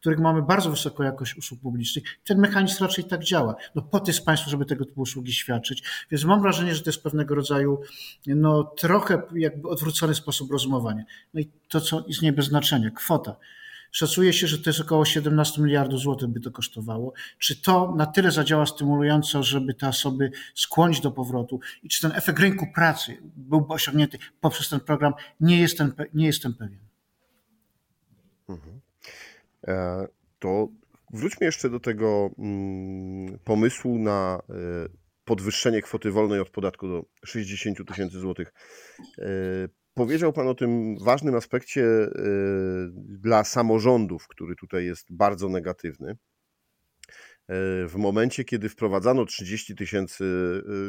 których 0.00 0.18
mamy 0.18 0.42
bardzo 0.42 0.70
wysoką 0.70 1.02
jakość 1.02 1.36
usług 1.36 1.60
publicznych, 1.60 2.04
ten 2.24 2.38
mechanizm 2.38 2.84
raczej 2.84 3.04
tak 3.04 3.24
działa. 3.24 3.54
No 3.74 3.82
po 3.82 4.00
to 4.00 4.06
jest 4.06 4.24
państwo, 4.24 4.50
żeby 4.50 4.64
tego 4.64 4.84
typu 4.84 5.00
usługi 5.00 5.32
świadczyć. 5.32 5.82
Więc 6.10 6.24
mam 6.24 6.42
wrażenie, 6.42 6.74
że 6.74 6.82
to 6.82 6.90
jest 6.90 7.02
pewnego 7.02 7.34
rodzaju 7.34 7.80
no, 8.26 8.64
trochę 8.64 9.22
jakby 9.34 9.68
odwrócony 9.68 10.14
sposób 10.14 10.50
rozumowania. 10.50 11.04
No 11.34 11.40
i 11.40 11.50
to, 11.68 11.80
co 11.80 12.04
jest 12.08 12.30
bez 12.30 12.46
znaczenia, 12.46 12.90
kwota. 12.90 13.36
Szacuje 13.92 14.32
się, 14.32 14.46
że 14.46 14.58
to 14.58 14.70
jest 14.70 14.80
około 14.80 15.04
17 15.04 15.62
miliardów 15.62 16.00
złotych 16.00 16.28
by 16.28 16.40
to 16.40 16.50
kosztowało. 16.50 17.12
Czy 17.38 17.62
to 17.62 17.94
na 17.96 18.06
tyle 18.06 18.30
zadziała 18.30 18.66
stymulująco, 18.66 19.42
żeby 19.42 19.74
te 19.74 19.88
osoby 19.88 20.30
skłonić 20.54 21.00
do 21.00 21.10
powrotu 21.10 21.60
i 21.82 21.88
czy 21.88 22.00
ten 22.00 22.12
efekt 22.12 22.38
rynku 22.38 22.66
pracy 22.74 23.18
byłby 23.36 23.74
osiągnięty 23.74 24.18
poprzez 24.40 24.68
ten 24.68 24.80
program, 24.80 25.12
nie 25.40 25.60
jestem, 25.60 25.92
nie 26.14 26.26
jestem 26.26 26.54
pewien. 26.54 26.80
Mhm. 28.48 28.80
E, 29.70 30.06
to 30.38 30.68
wróćmy 31.12 31.46
jeszcze 31.46 31.70
do 31.70 31.80
tego 31.80 32.30
mm, 32.38 33.38
pomysłu 33.44 33.98
na 33.98 34.42
e, 34.50 34.52
podwyższenie 35.24 35.82
kwoty 35.82 36.10
wolnej 36.10 36.40
od 36.40 36.50
podatku 36.50 36.88
do 36.88 37.04
60 37.24 37.88
tysięcy 37.88 38.18
złotych. 38.18 38.52
E, 39.18 39.24
powiedział 39.94 40.32
Pan 40.32 40.48
o 40.48 40.54
tym 40.54 40.96
ważnym 41.04 41.34
aspekcie 41.34 41.84
dla 42.94 43.44
samorządów, 43.44 44.28
który 44.28 44.56
tutaj 44.56 44.84
jest 44.84 45.06
bardzo 45.10 45.48
negatywny. 45.48 46.16
W 47.88 47.94
momencie, 47.96 48.44
kiedy 48.44 48.68
wprowadzano 48.68 49.24
30 49.24 49.76
tysięcy 49.76 50.24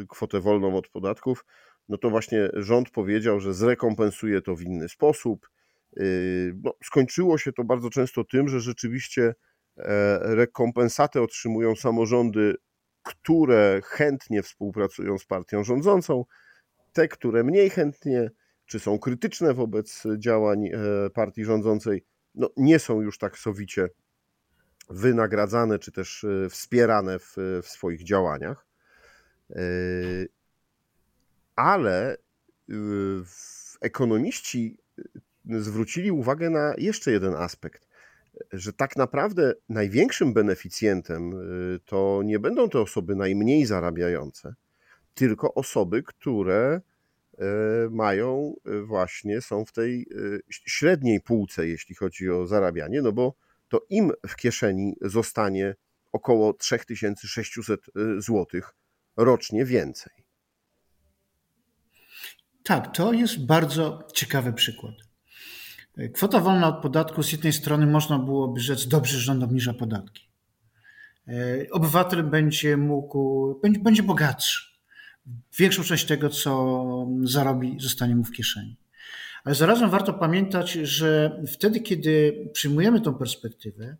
kwotę 0.10 0.40
wolną 0.40 0.78
od 0.78 0.88
podatków, 0.88 1.46
no 1.90 1.98
to 1.98 2.10
właśnie 2.10 2.50
rząd 2.54 2.90
powiedział, 2.90 3.40
że 3.40 3.54
zrekompensuje 3.54 4.42
to 4.42 4.56
w 4.56 4.62
inny 4.62 4.90
sposób, 4.90 5.48
no, 6.64 6.74
skończyło 6.84 7.38
się 7.38 7.54
to 7.54 7.64
bardzo 7.64 7.90
często 7.90 8.24
tym, 8.24 8.50
że 8.50 8.60
rzeczywiście 8.60 9.24
e, 9.78 10.20
rekompensatę 10.36 11.22
otrzymują 11.22 11.76
samorządy, 11.76 12.56
które 13.04 13.82
chętnie 13.84 14.44
współpracują 14.44 15.18
z 15.18 15.26
partią 15.26 15.64
rządzącą, 15.64 16.26
te, 16.94 17.08
które 17.08 17.44
mniej 17.44 17.70
chętnie, 17.70 18.32
czy 18.66 18.80
są 18.80 19.00
krytyczne 19.00 19.54
wobec 19.54 20.04
działań 20.18 20.68
e, 20.68 20.72
partii 21.14 21.46
rządzącej, 21.46 22.06
no, 22.36 22.50
nie 22.58 22.80
są 22.80 23.02
już 23.02 23.18
tak 23.18 23.38
sowicie 23.38 23.90
wynagradzane, 24.90 25.80
czy 25.80 25.92
też 25.92 26.24
e, 26.24 26.50
wspierane 26.50 27.20
w, 27.20 27.36
w 27.64 27.68
swoich 27.68 28.04
działaniach. 28.04 28.68
Ale 31.56 32.18
ekonomiści 33.82 34.78
zwrócili 35.46 36.12
uwagę 36.12 36.50
na 36.50 36.74
jeszcze 36.78 37.12
jeden 37.12 37.34
aspekt, 37.34 37.88
że 38.54 38.74
tak 38.74 38.96
naprawdę 38.96 39.54
największym 39.70 40.34
beneficjentem 40.34 41.32
y, 41.76 41.80
to 41.86 42.22
nie 42.26 42.40
będą 42.40 42.70
te 42.70 42.80
osoby 42.80 43.16
najmniej 43.16 43.66
zarabiające, 43.66 44.54
tylko 45.14 45.54
osoby, 45.54 46.04
które 46.04 46.82
y, 47.34 47.38
mają 47.90 48.56
y, 48.68 48.82
właśnie, 48.82 49.42
są 49.42 49.66
w 49.66 49.72
tej 49.72 50.08
średniej 50.50 51.22
półce, 51.22 51.68
jeśli 51.68 51.96
chodzi 51.96 52.30
o 52.30 52.48
zarabianie, 52.48 53.02
no 53.02 53.12
bo 53.12 53.34
to 53.70 53.86
im 53.90 54.12
w 54.28 54.36
kieszeni 54.36 54.96
zostanie 55.02 55.76
około 56.12 56.54
3600 56.54 57.82
zł 58.18 58.62
rocznie 59.18 59.66
więcej. 59.66 60.14
Tak, 62.64 62.96
to 62.96 63.14
jest 63.14 63.46
bardzo 63.46 64.08
ciekawy 64.14 64.54
przykład. 64.54 65.11
Kwota 66.14 66.40
wolna 66.40 66.68
od 66.68 66.82
podatku 66.82 67.24
z 67.24 67.32
jednej 67.32 67.54
strony 67.54 67.86
można 67.86 68.20
byłoby 68.20 68.60
rzec 68.60 68.88
dobrze, 68.88 69.18
że 69.18 69.24
rząd 69.24 69.44
obniża 69.44 69.74
podatki. 69.74 70.28
E, 71.28 71.32
obywatel 71.72 72.24
będzie 72.24 72.78
mógł, 72.78 73.60
będzie, 73.64 73.80
będzie 73.80 74.04
bogatszy. 74.04 74.72
Większą 75.58 75.84
część 75.84 76.06
tego, 76.06 76.30
co 76.30 77.08
zarobi, 77.24 77.78
zostanie 77.80 78.16
mu 78.16 78.24
w 78.24 78.32
kieszeni. 78.32 78.78
Ale 79.44 79.56
zarazem 79.56 79.90
warto 79.90 80.14
pamiętać, 80.14 80.72
że 80.72 81.42
wtedy, 81.54 81.80
kiedy 81.80 82.46
przyjmujemy 82.54 83.02
tą 83.02 83.14
perspektywę 83.14 83.98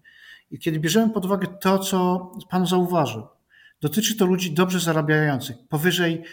i 0.52 0.60
kiedy 0.60 0.80
bierzemy 0.80 1.14
pod 1.14 1.26
uwagę 1.26 1.48
to, 1.62 1.80
co 1.80 2.32
Pan 2.50 2.68
zauważył, 2.68 3.28
dotyczy 3.82 4.18
to 4.18 4.26
ludzi 4.26 4.52
dobrze 4.52 4.80
zarabiających, 4.80 5.56
powyżej 5.70 6.24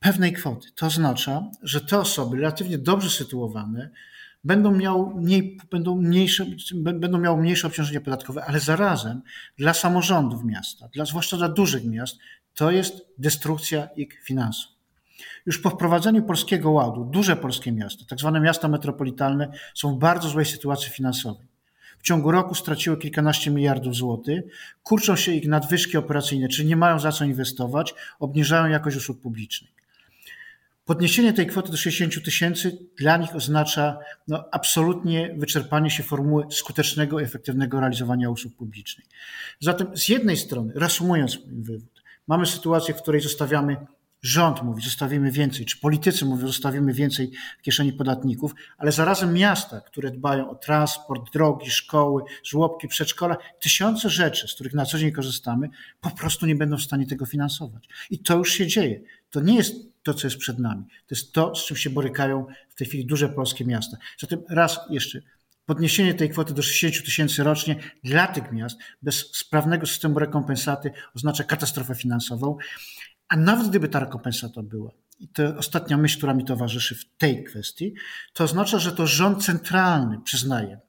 pewnej 0.00 0.32
kwoty. 0.32 0.68
To 0.74 0.86
oznacza, 0.86 1.50
że 1.62 1.80
te 1.80 1.98
osoby 1.98 2.36
relatywnie 2.36 2.78
dobrze 2.78 3.10
sytuowane 3.10 3.90
będą, 4.44 4.70
miał 4.70 5.14
mniej, 5.16 5.58
będą, 5.70 5.96
mniejsze, 5.96 6.46
będą 6.74 7.18
miały 7.18 7.42
mniejsze 7.42 7.66
obciążenie 7.66 8.00
podatkowe, 8.00 8.44
ale 8.44 8.60
zarazem 8.60 9.22
dla 9.58 9.74
samorządów 9.74 10.44
miasta, 10.44 10.88
dla, 10.88 11.04
zwłaszcza 11.04 11.36
dla 11.36 11.48
dużych 11.48 11.84
miast, 11.84 12.18
to 12.54 12.70
jest 12.70 13.06
destrukcja 13.18 13.88
ich 13.96 14.22
finansów. 14.22 14.72
Już 15.46 15.58
po 15.58 15.70
wprowadzeniu 15.70 16.22
Polskiego 16.22 16.70
Ładu 16.70 17.04
duże 17.04 17.36
polskie 17.36 17.72
miasta, 17.72 18.04
tak 18.08 18.18
zwane 18.18 18.40
miasta 18.40 18.68
metropolitalne, 18.68 19.52
są 19.74 19.94
w 19.94 19.98
bardzo 19.98 20.28
złej 20.28 20.46
sytuacji 20.46 20.90
finansowej. 20.90 21.46
W 21.98 22.02
ciągu 22.02 22.30
roku 22.30 22.54
straciły 22.54 22.96
kilkanaście 22.96 23.50
miliardów 23.50 23.94
złotych, 23.94 24.44
kurczą 24.82 25.16
się 25.16 25.32
ich 25.32 25.48
nadwyżki 25.48 25.96
operacyjne, 25.96 26.48
czyli 26.48 26.68
nie 26.68 26.76
mają 26.76 26.98
za 26.98 27.12
co 27.12 27.24
inwestować, 27.24 27.94
obniżają 28.18 28.66
jakość 28.66 28.96
usług 28.96 29.20
publicznych. 29.20 29.83
Podniesienie 30.84 31.32
tej 31.32 31.46
kwoty 31.46 31.70
do 31.70 31.76
60 31.76 32.24
tysięcy 32.24 32.78
dla 32.98 33.16
nich 33.16 33.34
oznacza 33.34 33.98
no, 34.28 34.44
absolutnie 34.52 35.34
wyczerpanie 35.38 35.90
się 35.90 36.02
formuły 36.02 36.44
skutecznego 36.50 37.20
i 37.20 37.24
efektywnego 37.24 37.80
realizowania 37.80 38.30
usług 38.30 38.54
publicznych. 38.56 39.06
Zatem 39.60 39.96
z 39.96 40.08
jednej 40.08 40.36
strony, 40.36 40.72
reasumując 40.76 41.38
mój 41.46 41.62
wywód, 41.62 42.02
mamy 42.26 42.46
sytuację, 42.46 42.94
w 42.94 43.02
której 43.02 43.20
zostawiamy 43.20 43.76
rząd 44.24 44.62
mówi, 44.62 44.82
zostawimy 44.82 45.30
więcej, 45.30 45.66
czy 45.66 45.78
politycy 45.78 46.24
mówią, 46.24 46.46
zostawimy 46.46 46.92
więcej 46.92 47.30
w 47.58 47.62
kieszeni 47.62 47.92
podatników, 47.92 48.54
ale 48.78 48.92
zarazem 48.92 49.34
miasta, 49.34 49.80
które 49.80 50.10
dbają 50.10 50.50
o 50.50 50.54
transport, 50.54 51.32
drogi, 51.32 51.70
szkoły, 51.70 52.22
żłobki, 52.44 52.88
przedszkola, 52.88 53.36
tysiące 53.60 54.10
rzeczy, 54.10 54.48
z 54.48 54.54
których 54.54 54.74
na 54.74 54.86
co 54.86 54.98
dzień 54.98 55.12
korzystamy, 55.12 55.68
po 56.00 56.10
prostu 56.10 56.46
nie 56.46 56.54
będą 56.54 56.76
w 56.76 56.82
stanie 56.82 57.06
tego 57.06 57.26
finansować. 57.26 57.88
I 58.10 58.18
to 58.18 58.36
już 58.36 58.52
się 58.52 58.66
dzieje. 58.66 59.00
To 59.34 59.40
nie 59.40 59.56
jest 59.56 59.74
to, 60.02 60.14
co 60.14 60.26
jest 60.26 60.36
przed 60.36 60.58
nami. 60.58 60.84
To 60.84 61.14
jest 61.14 61.32
to, 61.32 61.54
z 61.54 61.66
czym 61.66 61.76
się 61.76 61.90
borykają 61.90 62.46
w 62.68 62.74
tej 62.74 62.86
chwili 62.86 63.06
duże 63.06 63.28
polskie 63.28 63.64
miasta. 63.64 63.96
Zatem 64.18 64.42
raz 64.48 64.80
jeszcze, 64.90 65.20
podniesienie 65.66 66.14
tej 66.14 66.30
kwoty 66.30 66.54
do 66.54 66.62
60 66.62 67.04
tysięcy 67.04 67.42
rocznie 67.42 67.76
dla 68.04 68.26
tych 68.26 68.52
miast 68.52 68.78
bez 69.02 69.36
sprawnego 69.36 69.86
systemu 69.86 70.18
rekompensaty 70.18 70.90
oznacza 71.16 71.44
katastrofę 71.44 71.94
finansową. 71.94 72.56
A 73.28 73.36
nawet 73.36 73.68
gdyby 73.68 73.88
ta 73.88 74.00
rekompensata 74.00 74.62
była, 74.62 74.90
i 75.20 75.28
to 75.28 75.56
ostatnia 75.56 75.96
myśl, 75.96 76.16
która 76.16 76.34
mi 76.34 76.44
towarzyszy 76.44 76.94
w 76.94 77.04
tej 77.18 77.44
kwestii, 77.44 77.94
to 78.32 78.44
oznacza, 78.44 78.78
że 78.78 78.92
to 78.92 79.06
rząd 79.06 79.44
centralny 79.44 80.20
przyznaje. 80.24 80.80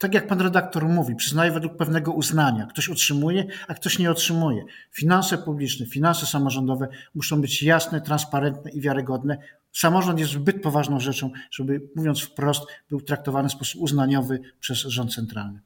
Tak 0.00 0.14
jak 0.14 0.26
pan 0.26 0.40
redaktor 0.40 0.88
mówi, 0.88 1.16
przyznaje 1.16 1.52
według 1.52 1.76
pewnego 1.76 2.12
uznania. 2.12 2.66
Ktoś 2.66 2.88
otrzymuje, 2.88 3.46
a 3.68 3.74
ktoś 3.74 3.98
nie 3.98 4.10
otrzymuje. 4.10 4.64
Finanse 4.92 5.38
publiczne, 5.38 5.86
finanse 5.86 6.26
samorządowe 6.26 6.88
muszą 7.14 7.40
być 7.40 7.62
jasne, 7.62 8.00
transparentne 8.00 8.70
i 8.70 8.80
wiarygodne. 8.80 9.38
Samorząd 9.72 10.20
jest 10.20 10.32
zbyt 10.32 10.62
poważną 10.62 11.00
rzeczą, 11.00 11.30
żeby, 11.50 11.80
mówiąc 11.96 12.20
wprost, 12.20 12.62
był 12.90 13.00
traktowany 13.00 13.48
w 13.48 13.52
sposób 13.52 13.82
uznaniowy 13.82 14.40
przez 14.60 14.78
rząd 14.78 15.14
centralny. 15.14 15.60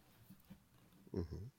Mhm. 1.15 1.51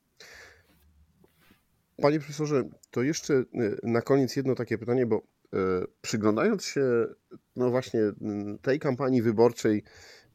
Panie 2.01 2.19
profesorze, 2.19 2.63
to 2.91 3.03
jeszcze 3.03 3.33
e, 3.33 3.43
na 3.83 4.01
koniec 4.01 4.35
jedno 4.35 4.55
takie 4.55 4.77
pytanie, 4.77 5.05
bo 5.05 5.15
e, 5.17 5.57
przyglądając 6.01 6.65
się 6.65 7.05
no 7.55 7.69
właśnie 7.69 8.01
tej 8.61 8.79
kampanii 8.79 9.21
wyborczej 9.21 9.83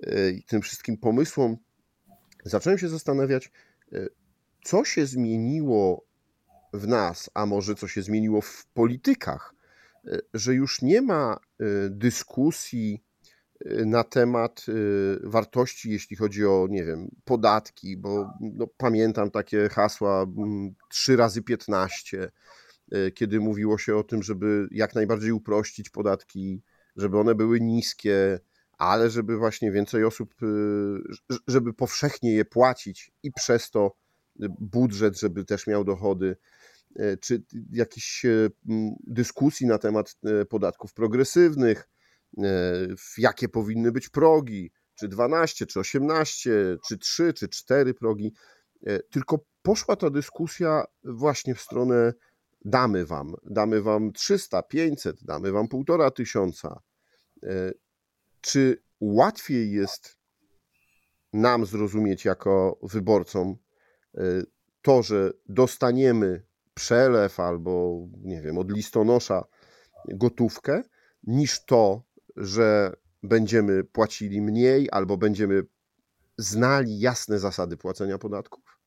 e, 0.03 0.31
i 0.31 0.43
tym 0.43 0.63
wszystkim 0.63 0.97
pomysłom, 0.97 1.57
zacząłem 2.45 2.79
się 2.79 2.89
zastanawiać, 2.89 3.53
co 4.65 4.85
się 4.85 5.07
zmieniło 5.07 6.05
w 6.73 6.89
nas, 6.89 7.31
a 7.35 7.47
może 7.47 7.75
co 7.75 7.89
się 7.89 8.03
zmieniło 8.03 8.41
w 8.41 8.67
politykach, 8.75 9.55
że 10.35 10.55
już 10.55 10.83
nie 10.83 11.03
ma 11.03 11.39
dyskusji 11.91 13.05
na 13.87 14.05
temat 14.05 14.67
wartości, 15.23 15.91
jeśli 15.91 16.17
chodzi 16.17 16.47
o, 16.47 16.67
nie 16.71 16.85
wiem, 16.85 17.09
podatki, 17.25 17.97
bo 17.97 18.33
no, 18.41 18.67
pamiętam 18.77 19.31
takie 19.31 19.69
hasła 19.69 20.27
3 20.89 21.13
mm, 21.13 21.19
razy 21.19 21.43
15, 21.43 22.31
y, 22.95 23.13
kiedy 23.13 23.41
mówiło 23.41 23.79
się 23.79 23.97
o 23.97 24.03
tym, 24.03 24.23
żeby 24.23 24.69
jak 24.71 24.95
najbardziej 24.95 25.33
uprościć 25.33 25.91
podatki, 25.91 26.63
żeby 26.97 27.19
one 27.19 27.35
były 27.35 27.61
niskie, 27.61 28.41
ale 28.81 29.11
żeby 29.11 29.37
właśnie 29.37 29.73
więcej 29.73 30.05
osób, 30.05 30.35
y, 30.43 31.37
żeby 31.49 31.75
powszechnie 31.75 32.35
je 32.35 32.45
płacić 32.45 33.13
i 33.23 33.33
przez 33.33 33.71
to 33.71 33.97
budżet, 34.61 35.21
żeby 35.21 35.45
też 35.45 35.67
miał 35.67 35.85
dochody, 35.85 36.37
czy 37.21 37.43
jakiejś 37.73 38.27
dyskusji 39.07 39.67
na 39.67 39.79
temat 39.79 40.17
podatków 40.49 40.95
progresywnych, 40.95 41.89
jakie 43.19 43.49
powinny 43.49 43.93
być 43.93 44.09
progi, 44.09 44.73
czy 44.95 45.09
12, 45.09 45.67
czy 45.67 45.81
18, 45.81 46.79
czy 46.89 46.99
3, 46.99 47.33
czy 47.33 47.49
4 47.49 47.95
progi, 47.95 48.33
tylko 49.11 49.45
poszła 49.63 49.97
ta 49.97 50.11
dyskusja 50.11 50.85
właśnie 51.05 51.55
w 51.55 51.61
stronę 51.61 52.13
damy 52.65 53.07
wam, 53.07 53.35
damy 53.45 53.83
wam 53.83 54.13
300, 54.13 54.63
500, 54.63 55.25
damy 55.25 55.53
wam 55.53 55.69
półtora 55.69 56.11
tysiąca. 56.11 56.81
Czy 58.41 58.83
łatwiej 59.01 59.73
jest 59.73 60.17
nam 61.33 61.67
zrozumieć 61.67 62.25
jako 62.25 62.79
wyborcom 62.83 63.57
e, 64.15 64.21
to, 64.83 65.03
że 65.03 65.33
dostaniemy 65.49 66.43
przelew 66.75 67.41
albo, 67.41 68.07
nie 68.23 68.43
wiem, 68.43 68.59
od 68.59 68.73
listonosza 68.73 69.45
gotówkę, 70.09 70.83
niż 71.23 71.65
to, 71.65 72.03
że 72.37 72.97
będziemy 73.23 73.85
płacili 73.85 74.43
mniej 74.43 74.89
albo 74.93 75.17
będziemy 75.17 75.63
znali 76.39 76.99
jasne 76.99 77.39
zasady 77.39 77.77
płacenia 77.77 78.19
podatków? 78.19 78.81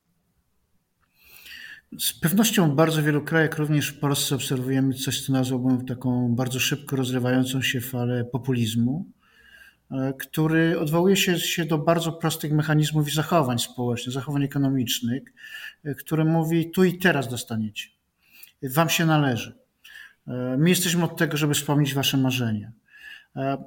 Z 1.99 2.19
pewnością 2.19 2.71
w 2.71 2.75
bardzo 2.75 3.03
wielu 3.03 3.23
krajach, 3.23 3.57
również 3.57 3.89
w 3.89 3.99
Polsce, 3.99 4.35
obserwujemy 4.35 4.93
coś, 4.93 5.25
co 5.25 5.33
nazwałbym 5.33 5.85
taką 5.85 6.35
bardzo 6.35 6.59
szybko 6.59 6.95
rozrywającą 6.95 7.61
się 7.61 7.81
falę 7.81 8.25
populizmu, 8.25 9.11
który 10.19 10.79
odwołuje 10.79 11.17
się, 11.17 11.39
się 11.39 11.65
do 11.65 11.77
bardzo 11.77 12.11
prostych 12.11 12.51
mechanizmów 12.51 13.07
i 13.07 13.11
zachowań 13.11 13.59
społecznych, 13.59 14.13
zachowań 14.13 14.43
ekonomicznych, 14.43 15.23
e, 15.83 15.95
które 15.95 16.25
mówi 16.25 16.71
tu 16.71 16.83
i 16.83 16.97
teraz 16.97 17.27
dostaniecie. 17.27 17.89
Wam 18.63 18.89
się 18.89 19.05
należy. 19.05 19.57
E, 20.27 20.57
my 20.57 20.69
jesteśmy 20.69 21.03
od 21.03 21.17
tego, 21.17 21.37
żeby 21.37 21.55
spełnić 21.55 21.93
wasze 21.93 22.17
marzenia. 22.17 22.71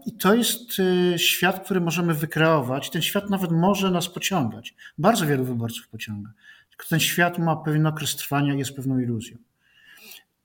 I 0.06 0.12
to 0.12 0.34
jest 0.34 0.82
świat, 1.16 1.64
który 1.64 1.80
możemy 1.80 2.14
wykreować. 2.14 2.90
Ten 2.90 3.02
świat 3.02 3.30
nawet 3.30 3.50
może 3.50 3.90
nas 3.90 4.08
pociągać. 4.08 4.74
Bardzo 4.98 5.26
wielu 5.26 5.44
wyborców 5.44 5.88
pociąga. 5.88 6.30
Tylko 6.70 6.84
ten 6.88 7.00
świat 7.00 7.38
ma 7.38 7.56
pewien 7.56 7.86
okres 7.86 8.16
trwania 8.16 8.54
i 8.54 8.58
jest 8.58 8.76
pewną 8.76 8.98
iluzją. 8.98 9.38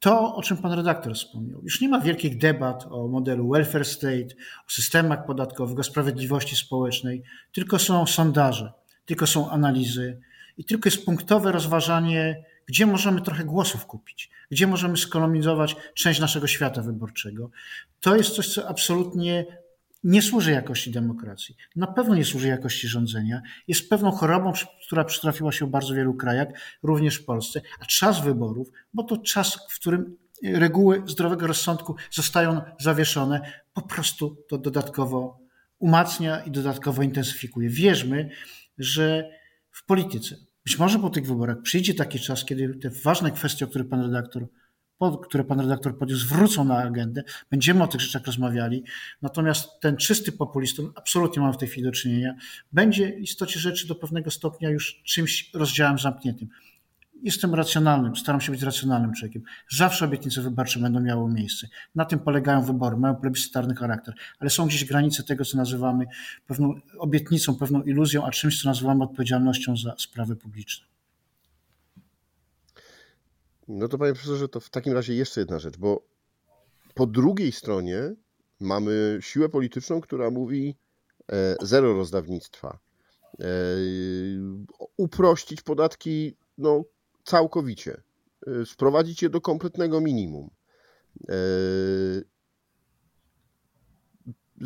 To, 0.02 0.36
o 0.36 0.42
czym 0.42 0.58
pan 0.58 0.74
redaktor 0.74 1.16
wspomniał, 1.16 1.62
już 1.64 1.82
nie 1.82 1.90
ma 1.90 2.00
wielkich 2.00 2.38
debat 2.38 2.86
o 2.90 3.08
modelu 3.08 3.50
welfare 3.50 3.86
state, 3.86 4.36
o 4.68 4.72
systemach 4.72 5.26
podatkowych, 5.26 5.80
o 5.80 5.84
sprawiedliwości 5.84 6.56
społecznej, 6.56 7.24
tylko 7.52 7.80
są 7.80 8.08
sondaże, 8.08 8.74
tylko 9.06 9.28
są 9.28 9.50
analizy 9.50 10.22
i 10.58 10.66
tylko 10.66 10.88
jest 10.88 11.06
punktowe 11.06 11.52
rozważanie 11.52 12.44
gdzie 12.66 12.86
możemy 12.86 13.22
trochę 13.22 13.44
głosów 13.44 13.86
kupić, 13.86 14.30
gdzie 14.52 14.68
możemy 14.68 14.98
skolonizować 14.98 15.76
część 15.94 16.20
naszego 16.20 16.48
świata 16.48 16.82
wyborczego. 16.82 17.50
To 18.00 18.16
jest 18.16 18.36
coś, 18.36 18.54
co 18.54 18.70
absolutnie 18.70 19.46
nie 20.04 20.22
służy 20.22 20.52
jakości 20.52 20.92
demokracji. 20.92 21.56
Na 21.76 21.88
pewno 21.88 22.16
nie 22.16 22.26
służy 22.26 22.48
jakości 22.48 22.88
rządzenia. 22.88 23.42
Jest 23.68 23.90
pewną 23.90 24.12
chorobą, 24.12 24.54
która 24.86 25.04
przytrafiła 25.04 25.52
się 25.52 25.66
w 25.66 25.70
bardzo 25.70 25.94
wielu 25.94 26.14
krajach, 26.14 26.48
również 26.84 27.16
w 27.16 27.26
Polsce. 27.26 27.62
A 27.80 27.86
czas 27.86 28.24
wyborów, 28.24 28.68
bo 28.94 29.04
to 29.04 29.18
czas, 29.18 29.60
w 29.70 29.80
którym 29.80 30.18
reguły 30.44 31.04
zdrowego 31.06 31.48
rozsądku 31.48 31.96
zostają 32.12 32.62
zawieszone, 32.80 33.42
po 33.74 33.82
prostu 33.82 34.38
to 34.50 34.58
dodatkowo 34.58 35.40
umacnia 35.80 36.40
i 36.40 36.52
dodatkowo 36.52 37.04
intensyfikuje. 37.04 37.70
Wierzmy, 37.70 38.30
że 38.78 39.30
w 39.72 39.86
polityce 39.86 40.36
być 40.66 40.80
może 40.80 41.00
po 41.00 41.10
tych 41.10 41.28
wyborach 41.28 41.62
przyjdzie 41.62 41.94
taki 41.94 42.20
czas, 42.20 42.46
kiedy 42.46 42.76
te 42.76 42.90
ważne 43.04 43.32
kwestie, 43.32 43.66
o 43.66 43.68
których 43.68 43.90
pan 43.90 44.02
redaktor, 44.02 44.48
które 45.10 45.44
pan 45.44 45.60
redaktor 45.60 45.98
podniósł, 45.98 46.36
wrócą 46.36 46.64
na 46.64 46.78
agendę. 46.78 47.24
Będziemy 47.52 47.84
o 47.84 47.88
tych 47.88 48.02
rzeczach 48.02 48.26
rozmawiali. 48.26 48.84
Natomiast 49.22 49.80
ten 49.80 49.98
czysty 49.98 50.32
populizm, 50.32 50.92
absolutnie 50.96 51.42
mam 51.42 51.54
w 51.54 51.58
tej 51.58 51.68
chwili 51.68 51.84
do 51.84 51.92
czynienia, 51.92 52.36
będzie 52.72 53.14
w 53.18 53.20
istocie 53.20 53.60
rzeczy 53.60 53.88
do 53.88 53.96
pewnego 53.96 54.32
stopnia 54.32 54.70
już 54.70 55.02
czymś 55.06 55.52
rozdziałem 55.54 56.00
zamkniętym. 56.00 56.48
Jestem 57.24 57.56
racjonalnym, 57.56 58.16
staram 58.16 58.42
się 58.42 58.52
być 58.52 58.62
racjonalnym 58.62 59.14
człowiekiem. 59.14 59.44
Zawsze 59.70 60.06
obietnice 60.06 60.42
wyborcze 60.42 60.80
będą 60.80 61.00
miały 61.00 61.32
miejsce. 61.34 61.68
Na 61.96 62.06
tym 62.06 62.20
polegają 62.20 62.62
wybory, 62.62 62.98
mają 62.98 63.16
plebiscytarny 63.16 63.76
charakter, 63.76 64.14
ale 64.40 64.50
są 64.50 64.68
gdzieś 64.68 64.86
granice 64.86 65.24
tego, 65.24 65.46
co 65.46 65.58
nazywamy 65.58 66.06
pewną 66.48 66.74
obietnicą, 67.00 67.56
pewną 67.56 67.82
iluzją, 67.82 68.26
a 68.26 68.32
czymś, 68.32 68.62
co 68.62 68.70
nazywamy 68.70 69.04
odpowiedzialnością 69.04 69.78
za 69.78 69.96
sprawy 69.98 70.36
publiczne. 70.36 70.91
No 73.72 73.88
to 73.88 73.98
panie 73.98 74.14
profesorze, 74.14 74.48
to 74.48 74.60
w 74.60 74.70
takim 74.70 74.94
razie 74.94 75.16
jeszcze 75.16 75.42
jedna 75.42 75.60
rzecz, 75.60 75.78
bo 75.78 76.06
po 76.94 77.08
drugiej 77.08 77.52
stronie 77.52 78.16
mamy 78.60 79.18
siłę 79.22 79.50
polityczną, 79.50 80.02
która 80.02 80.30
mówi 80.30 80.78
e, 81.32 81.56
zero 81.62 81.94
rozdawnictwa. 81.94 82.80
E, 83.40 83.46
uprościć 84.98 85.62
podatki 85.62 86.38
no, 86.58 86.84
całkowicie, 87.24 88.02
y, 88.48 88.66
sprowadzić 88.66 89.22
je 89.22 89.30
do 89.30 89.42
kompletnego 89.42 90.02
minimum. 90.02 90.50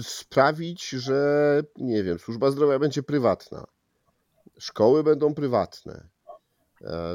Sprawić, 0.01 0.89
że 0.89 1.61
nie 1.75 2.03
wiem, 2.03 2.19
służba 2.19 2.51
zdrowia 2.51 2.79
będzie 2.79 3.03
prywatna, 3.03 3.65
szkoły 4.59 5.03
będą 5.03 5.33
prywatne, 5.33 5.93
e, 5.93 6.14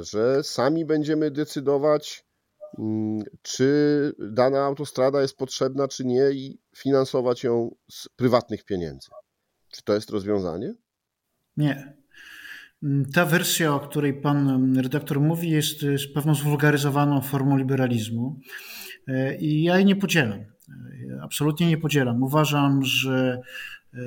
że 0.00 0.42
sami 0.44 0.84
będziemy 0.84 1.30
decydować, 1.30 2.24
mm, 2.78 3.22
czy 3.42 4.12
dana 4.18 4.64
autostrada 4.64 5.22
jest 5.22 5.36
potrzebna, 5.36 5.88
czy 5.88 6.04
nie, 6.04 6.30
i 6.30 6.58
finansować 6.76 7.44
ją 7.44 7.74
z 7.90 8.08
prywatnych 8.08 8.64
pieniędzy. 8.64 9.08
Czy 9.70 9.82
to 9.82 9.94
jest 9.94 10.10
rozwiązanie? 10.10 10.74
Nie. 11.56 12.00
Ta 13.14 13.26
wersja, 13.26 13.74
o 13.74 13.80
której 13.80 14.20
pan 14.20 14.76
redaktor 14.78 15.20
mówi, 15.20 15.50
jest, 15.50 15.82
jest 15.82 16.14
pewną 16.14 16.34
zwulgaryzowaną 16.34 17.20
formą 17.20 17.56
liberalizmu 17.56 18.40
e, 19.08 19.36
i 19.36 19.62
ja 19.62 19.76
jej 19.76 19.84
nie 19.84 19.96
podzielam. 19.96 20.44
Absolutnie 21.22 21.66
nie 21.66 21.78
podzielam. 21.78 22.22
Uważam, 22.22 22.84
że 22.84 23.38
e, 23.38 23.42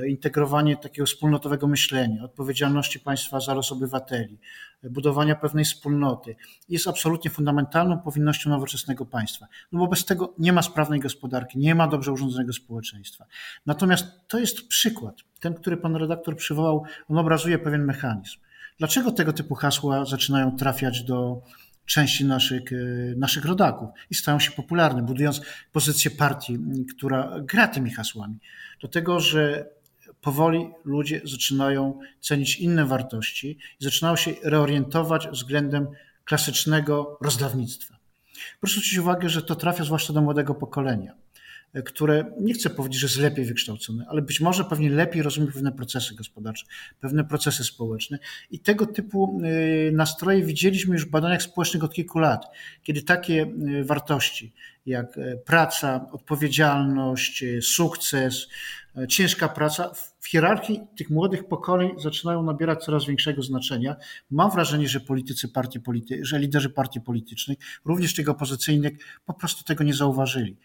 integrowanie 0.08 0.78
takiego 0.78 1.06
wspólnotowego 1.06 1.68
myślenia, 1.68 2.24
odpowiedzialności 2.24 3.00
państwa 3.00 3.40
za 3.40 3.54
los 3.54 3.72
obywateli, 3.72 4.40
budowania 4.84 5.36
pewnej 5.36 5.66
wspólnoty 5.66 6.36
jest 6.70 6.88
absolutnie 6.88 7.32
fundamentalną 7.32 8.00
powinnością 8.00 8.50
nowoczesnego 8.50 9.06
państwa. 9.06 9.48
No 9.72 9.80
bo 9.80 9.88
bez 9.88 10.06
tego 10.06 10.34
nie 10.40 10.54
ma 10.54 10.62
sprawnej 10.62 11.00
gospodarki, 11.00 11.60
nie 11.60 11.76
ma 11.76 11.88
dobrze 11.88 12.12
urządzonego 12.12 12.54
społeczeństwa. 12.54 13.26
Natomiast 13.66 14.06
to 14.28 14.40
jest 14.40 14.68
przykład. 14.68 15.16
Ten, 15.40 15.54
który 15.54 15.78
pan 15.78 15.96
redaktor 15.96 16.36
przywołał, 16.36 16.84
on 17.10 17.18
obrazuje 17.18 17.60
pewien 17.60 17.86
mechanizm. 17.86 18.40
Dlaczego 18.78 19.12
tego 19.12 19.34
typu 19.34 19.56
hasła 19.56 20.06
zaczynają 20.06 20.58
trafiać 20.58 21.04
do 21.04 21.42
części 21.86 22.26
naszych, 22.26 22.74
e, 22.74 22.76
naszych 23.18 23.46
rodaków 23.46 23.90
i 24.10 24.16
stają 24.16 24.40
się 24.40 24.52
popularne, 24.52 25.04
budując 25.04 25.42
pozycję 25.72 26.12
partii, 26.12 26.60
która 26.98 27.40
gra 27.42 27.68
tymi 27.68 27.92
hasłami. 27.92 28.40
Do 28.82 28.88
tego, 28.88 29.20
że 29.20 29.70
powoli 30.22 30.70
ludzie 30.86 31.22
zaczynają 31.24 32.00
cenić 32.20 32.56
inne 32.56 32.86
wartości 32.86 33.58
i 33.80 33.84
zaczynają 33.84 34.16
się 34.16 34.32
reorientować 34.44 35.28
względem 35.28 35.88
klasycznego 36.26 37.18
rozdawnictwa. 37.22 37.98
Proszę 38.60 38.74
zwrócić 38.74 38.98
uwagę, 38.98 39.30
że 39.30 39.42
to 39.42 39.56
trafia 39.56 39.84
zwłaszcza 39.84 40.14
do 40.14 40.22
młodego 40.22 40.56
pokolenia 40.56 41.14
które 41.82 42.26
nie 42.42 42.54
chcę 42.54 42.70
powiedzieć, 42.70 43.02
że 43.02 43.08
jest 43.08 43.20
lepiej 43.20 43.46
wykształcone, 43.46 44.06
ale 44.10 44.22
być 44.22 44.42
może 44.42 44.64
pewnie 44.64 44.90
lepiej 44.90 45.22
rozumie 45.22 45.48
pewne 45.48 45.72
procesy 45.72 46.16
gospodarcze, 46.16 46.66
pewne 47.00 47.24
procesy 47.24 47.64
społeczne. 47.64 48.20
I 48.52 48.60
tego 48.60 48.86
typu 48.86 49.42
y, 49.88 49.92
nastroje 49.92 50.44
widzieliśmy 50.44 50.94
już 50.94 51.06
w 51.06 51.10
badaniach 51.10 51.42
społecznych 51.42 51.84
od 51.84 51.94
kilku 51.94 52.20
lat, 52.20 52.46
kiedy 52.84 53.02
takie 53.02 53.52
y, 53.80 53.84
wartości 53.84 54.54
jak 54.86 55.18
y, 55.18 55.42
praca, 55.46 56.10
odpowiedzialność, 56.12 57.44
sukces, 57.62 58.48
ciężka 59.10 59.50
praca 59.50 59.92
w 60.20 60.28
hierarchii 60.28 60.80
tych 60.98 61.10
młodych 61.10 61.48
pokoleń 61.48 61.92
zaczynają 61.98 62.44
nabierać 62.44 62.84
coraz 62.84 63.06
większego 63.06 63.42
znaczenia. 63.42 63.96
Mam 64.32 64.52
wrażenie, 64.52 64.88
że 64.88 65.00
politycy 65.00 65.48
partii 65.48 65.80
polity, 65.80 66.26
że 66.26 66.40
liderzy 66.40 66.70
partii 66.70 67.02
politycznych, 67.02 67.58
również 67.86 68.14
tych 68.14 68.30
opozycyjnych, 68.30 68.94
po 69.26 69.34
prostu 69.34 69.64
tego 69.64 69.84
nie 69.84 69.94
zauważyli. 69.94 70.58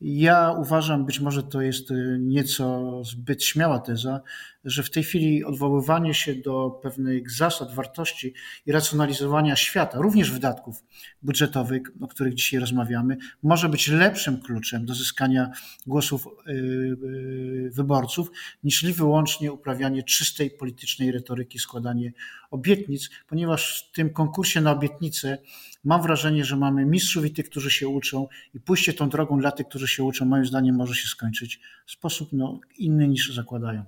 Ja 0.00 0.52
uważam, 0.52 1.06
być 1.06 1.20
może 1.20 1.42
to 1.42 1.60
jest 1.60 1.90
y, 1.90 2.18
nieco 2.20 2.92
zbyt 3.04 3.44
śmiała 3.44 3.78
teza, 3.78 4.20
że 4.64 4.82
w 4.82 4.90
tej 4.90 5.02
chwili 5.02 5.44
odwoływanie 5.44 6.14
się 6.14 6.34
do 6.34 6.70
pewnych 6.82 7.30
zasad, 7.30 7.74
wartości 7.74 8.34
i 8.66 8.72
racjonalizowania 8.72 9.56
świata, 9.56 9.98
również 9.98 10.30
wydatków 10.30 10.84
budżetowych, 11.22 11.82
o 12.00 12.08
których 12.08 12.34
dzisiaj 12.34 12.60
rozmawiamy, 12.60 13.16
może 13.42 13.68
być 13.68 13.88
lepszym 13.88 14.40
kluczem 14.40 14.86
do 14.86 14.94
zyskania 14.94 15.50
głosów 15.86 16.26
y, 16.26 16.52
y, 16.52 17.70
wyborców, 17.72 18.30
niż 18.64 18.92
wyłącznie 18.92 19.52
uprawianie 19.52 20.02
czystej 20.02 20.50
politycznej 20.50 21.12
retoryki, 21.12 21.58
składanie 21.58 22.12
obietnic, 22.50 23.10
ponieważ 23.28 23.88
w 23.88 23.94
tym 23.94 24.10
konkursie 24.10 24.60
na 24.60 24.72
obietnice 24.72 25.38
mam 25.84 26.02
wrażenie, 26.02 26.44
że 26.44 26.56
mamy 26.56 26.86
mistrzów 26.86 27.24
i 27.24 27.32
tych, 27.32 27.50
którzy 27.50 27.70
się 27.70 27.88
uczą 27.88 28.28
i 28.54 28.60
pójście 28.60 28.92
tą 28.92 29.08
drogą 29.08 29.38
dla 29.38 29.52
tych, 29.52 29.68
którzy 29.68 29.88
się 29.88 30.04
uczą, 30.04 30.24
moim 30.24 30.46
zdaniem 30.46 30.76
może 30.76 30.94
się 30.94 31.08
skończyć 31.08 31.60
w 31.86 31.90
sposób 31.90 32.28
no, 32.32 32.60
inny 32.78 33.08
niż 33.08 33.34
zakładają. 33.34 33.84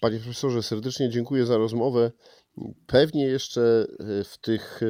Panie 0.00 0.18
profesorze, 0.18 0.62
serdecznie 0.62 1.10
dziękuję 1.10 1.46
za 1.46 1.56
rozmowę. 1.56 2.12
Pewnie 2.86 3.24
jeszcze 3.24 3.86
e, 4.00 4.24
w, 4.24 4.38
tych, 4.38 4.80
e, 4.82 4.86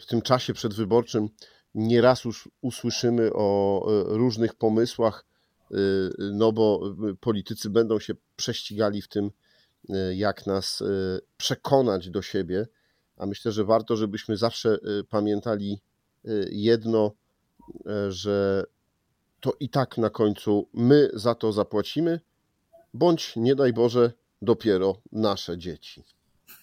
w 0.00 0.06
tym 0.08 0.22
czasie 0.22 0.54
przedwyborczym 0.54 1.28
nieraz 1.74 2.24
już 2.24 2.48
usłyszymy 2.60 3.30
o 3.34 3.80
e, 3.88 4.04
różnych 4.16 4.54
pomysłach, 4.54 5.26
no 6.18 6.52
bo 6.52 6.94
politycy 7.20 7.70
będą 7.70 8.00
się 8.00 8.14
prześcigali 8.36 9.02
w 9.02 9.08
tym, 9.08 9.30
jak 10.14 10.46
nas 10.46 10.82
przekonać 11.36 12.10
do 12.10 12.22
siebie. 12.22 12.66
A 13.16 13.26
myślę, 13.26 13.52
że 13.52 13.64
warto, 13.64 13.96
żebyśmy 13.96 14.36
zawsze 14.36 14.78
pamiętali 15.10 15.80
jedno, 16.50 17.12
że 18.08 18.64
to 19.40 19.52
i 19.60 19.68
tak 19.68 19.98
na 19.98 20.10
końcu 20.10 20.68
my 20.74 21.10
za 21.14 21.34
to 21.34 21.52
zapłacimy, 21.52 22.20
bądź 22.94 23.36
nie 23.36 23.54
daj 23.54 23.72
Boże, 23.72 24.12
dopiero 24.42 25.00
nasze 25.12 25.58
dzieci. 25.58 26.04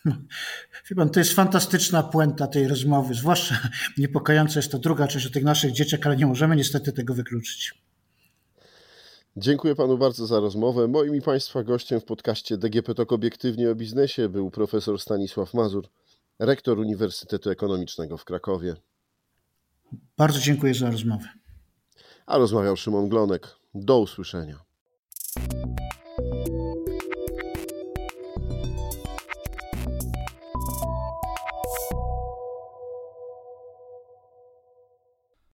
Wie 0.89 0.95
pan, 0.95 1.09
to 1.09 1.19
jest 1.19 1.33
fantastyczna 1.33 2.03
puenta 2.03 2.47
tej 2.47 2.67
rozmowy, 2.67 3.13
zwłaszcza 3.13 3.55
niepokojąca 3.97 4.59
jest 4.59 4.71
to 4.71 4.79
druga 4.79 5.07
część 5.07 5.25
o 5.27 5.29
tych 5.29 5.43
naszych 5.43 5.71
dzieciach, 5.71 5.99
ale 6.03 6.15
nie 6.17 6.25
możemy 6.25 6.55
niestety 6.55 6.91
tego 6.91 7.13
wykluczyć. 7.13 7.73
Dziękuję 9.37 9.75
panu 9.75 9.97
bardzo 9.97 10.27
za 10.27 10.39
rozmowę. 10.39 10.87
Moim 10.87 11.15
i 11.15 11.21
państwa 11.21 11.63
gościem 11.63 11.99
w 11.99 12.05
podcaście 12.05 12.57
DGP 12.57 12.95
Tok 12.95 13.11
Obiektywnie 13.11 13.71
o 13.71 13.75
biznesie 13.75 14.29
był 14.29 14.51
profesor 14.51 14.99
Stanisław 14.99 15.53
Mazur, 15.53 15.87
rektor 16.39 16.79
Uniwersytetu 16.79 17.49
Ekonomicznego 17.49 18.17
w 18.17 18.25
Krakowie. 18.25 18.75
Bardzo 20.17 20.39
dziękuję 20.39 20.73
za 20.73 20.91
rozmowę. 20.91 21.27
A 22.25 22.37
rozmawiał 22.37 22.77
Szymon 22.77 23.09
Glonek. 23.09 23.55
Do 23.75 23.99
usłyszenia. 23.99 24.72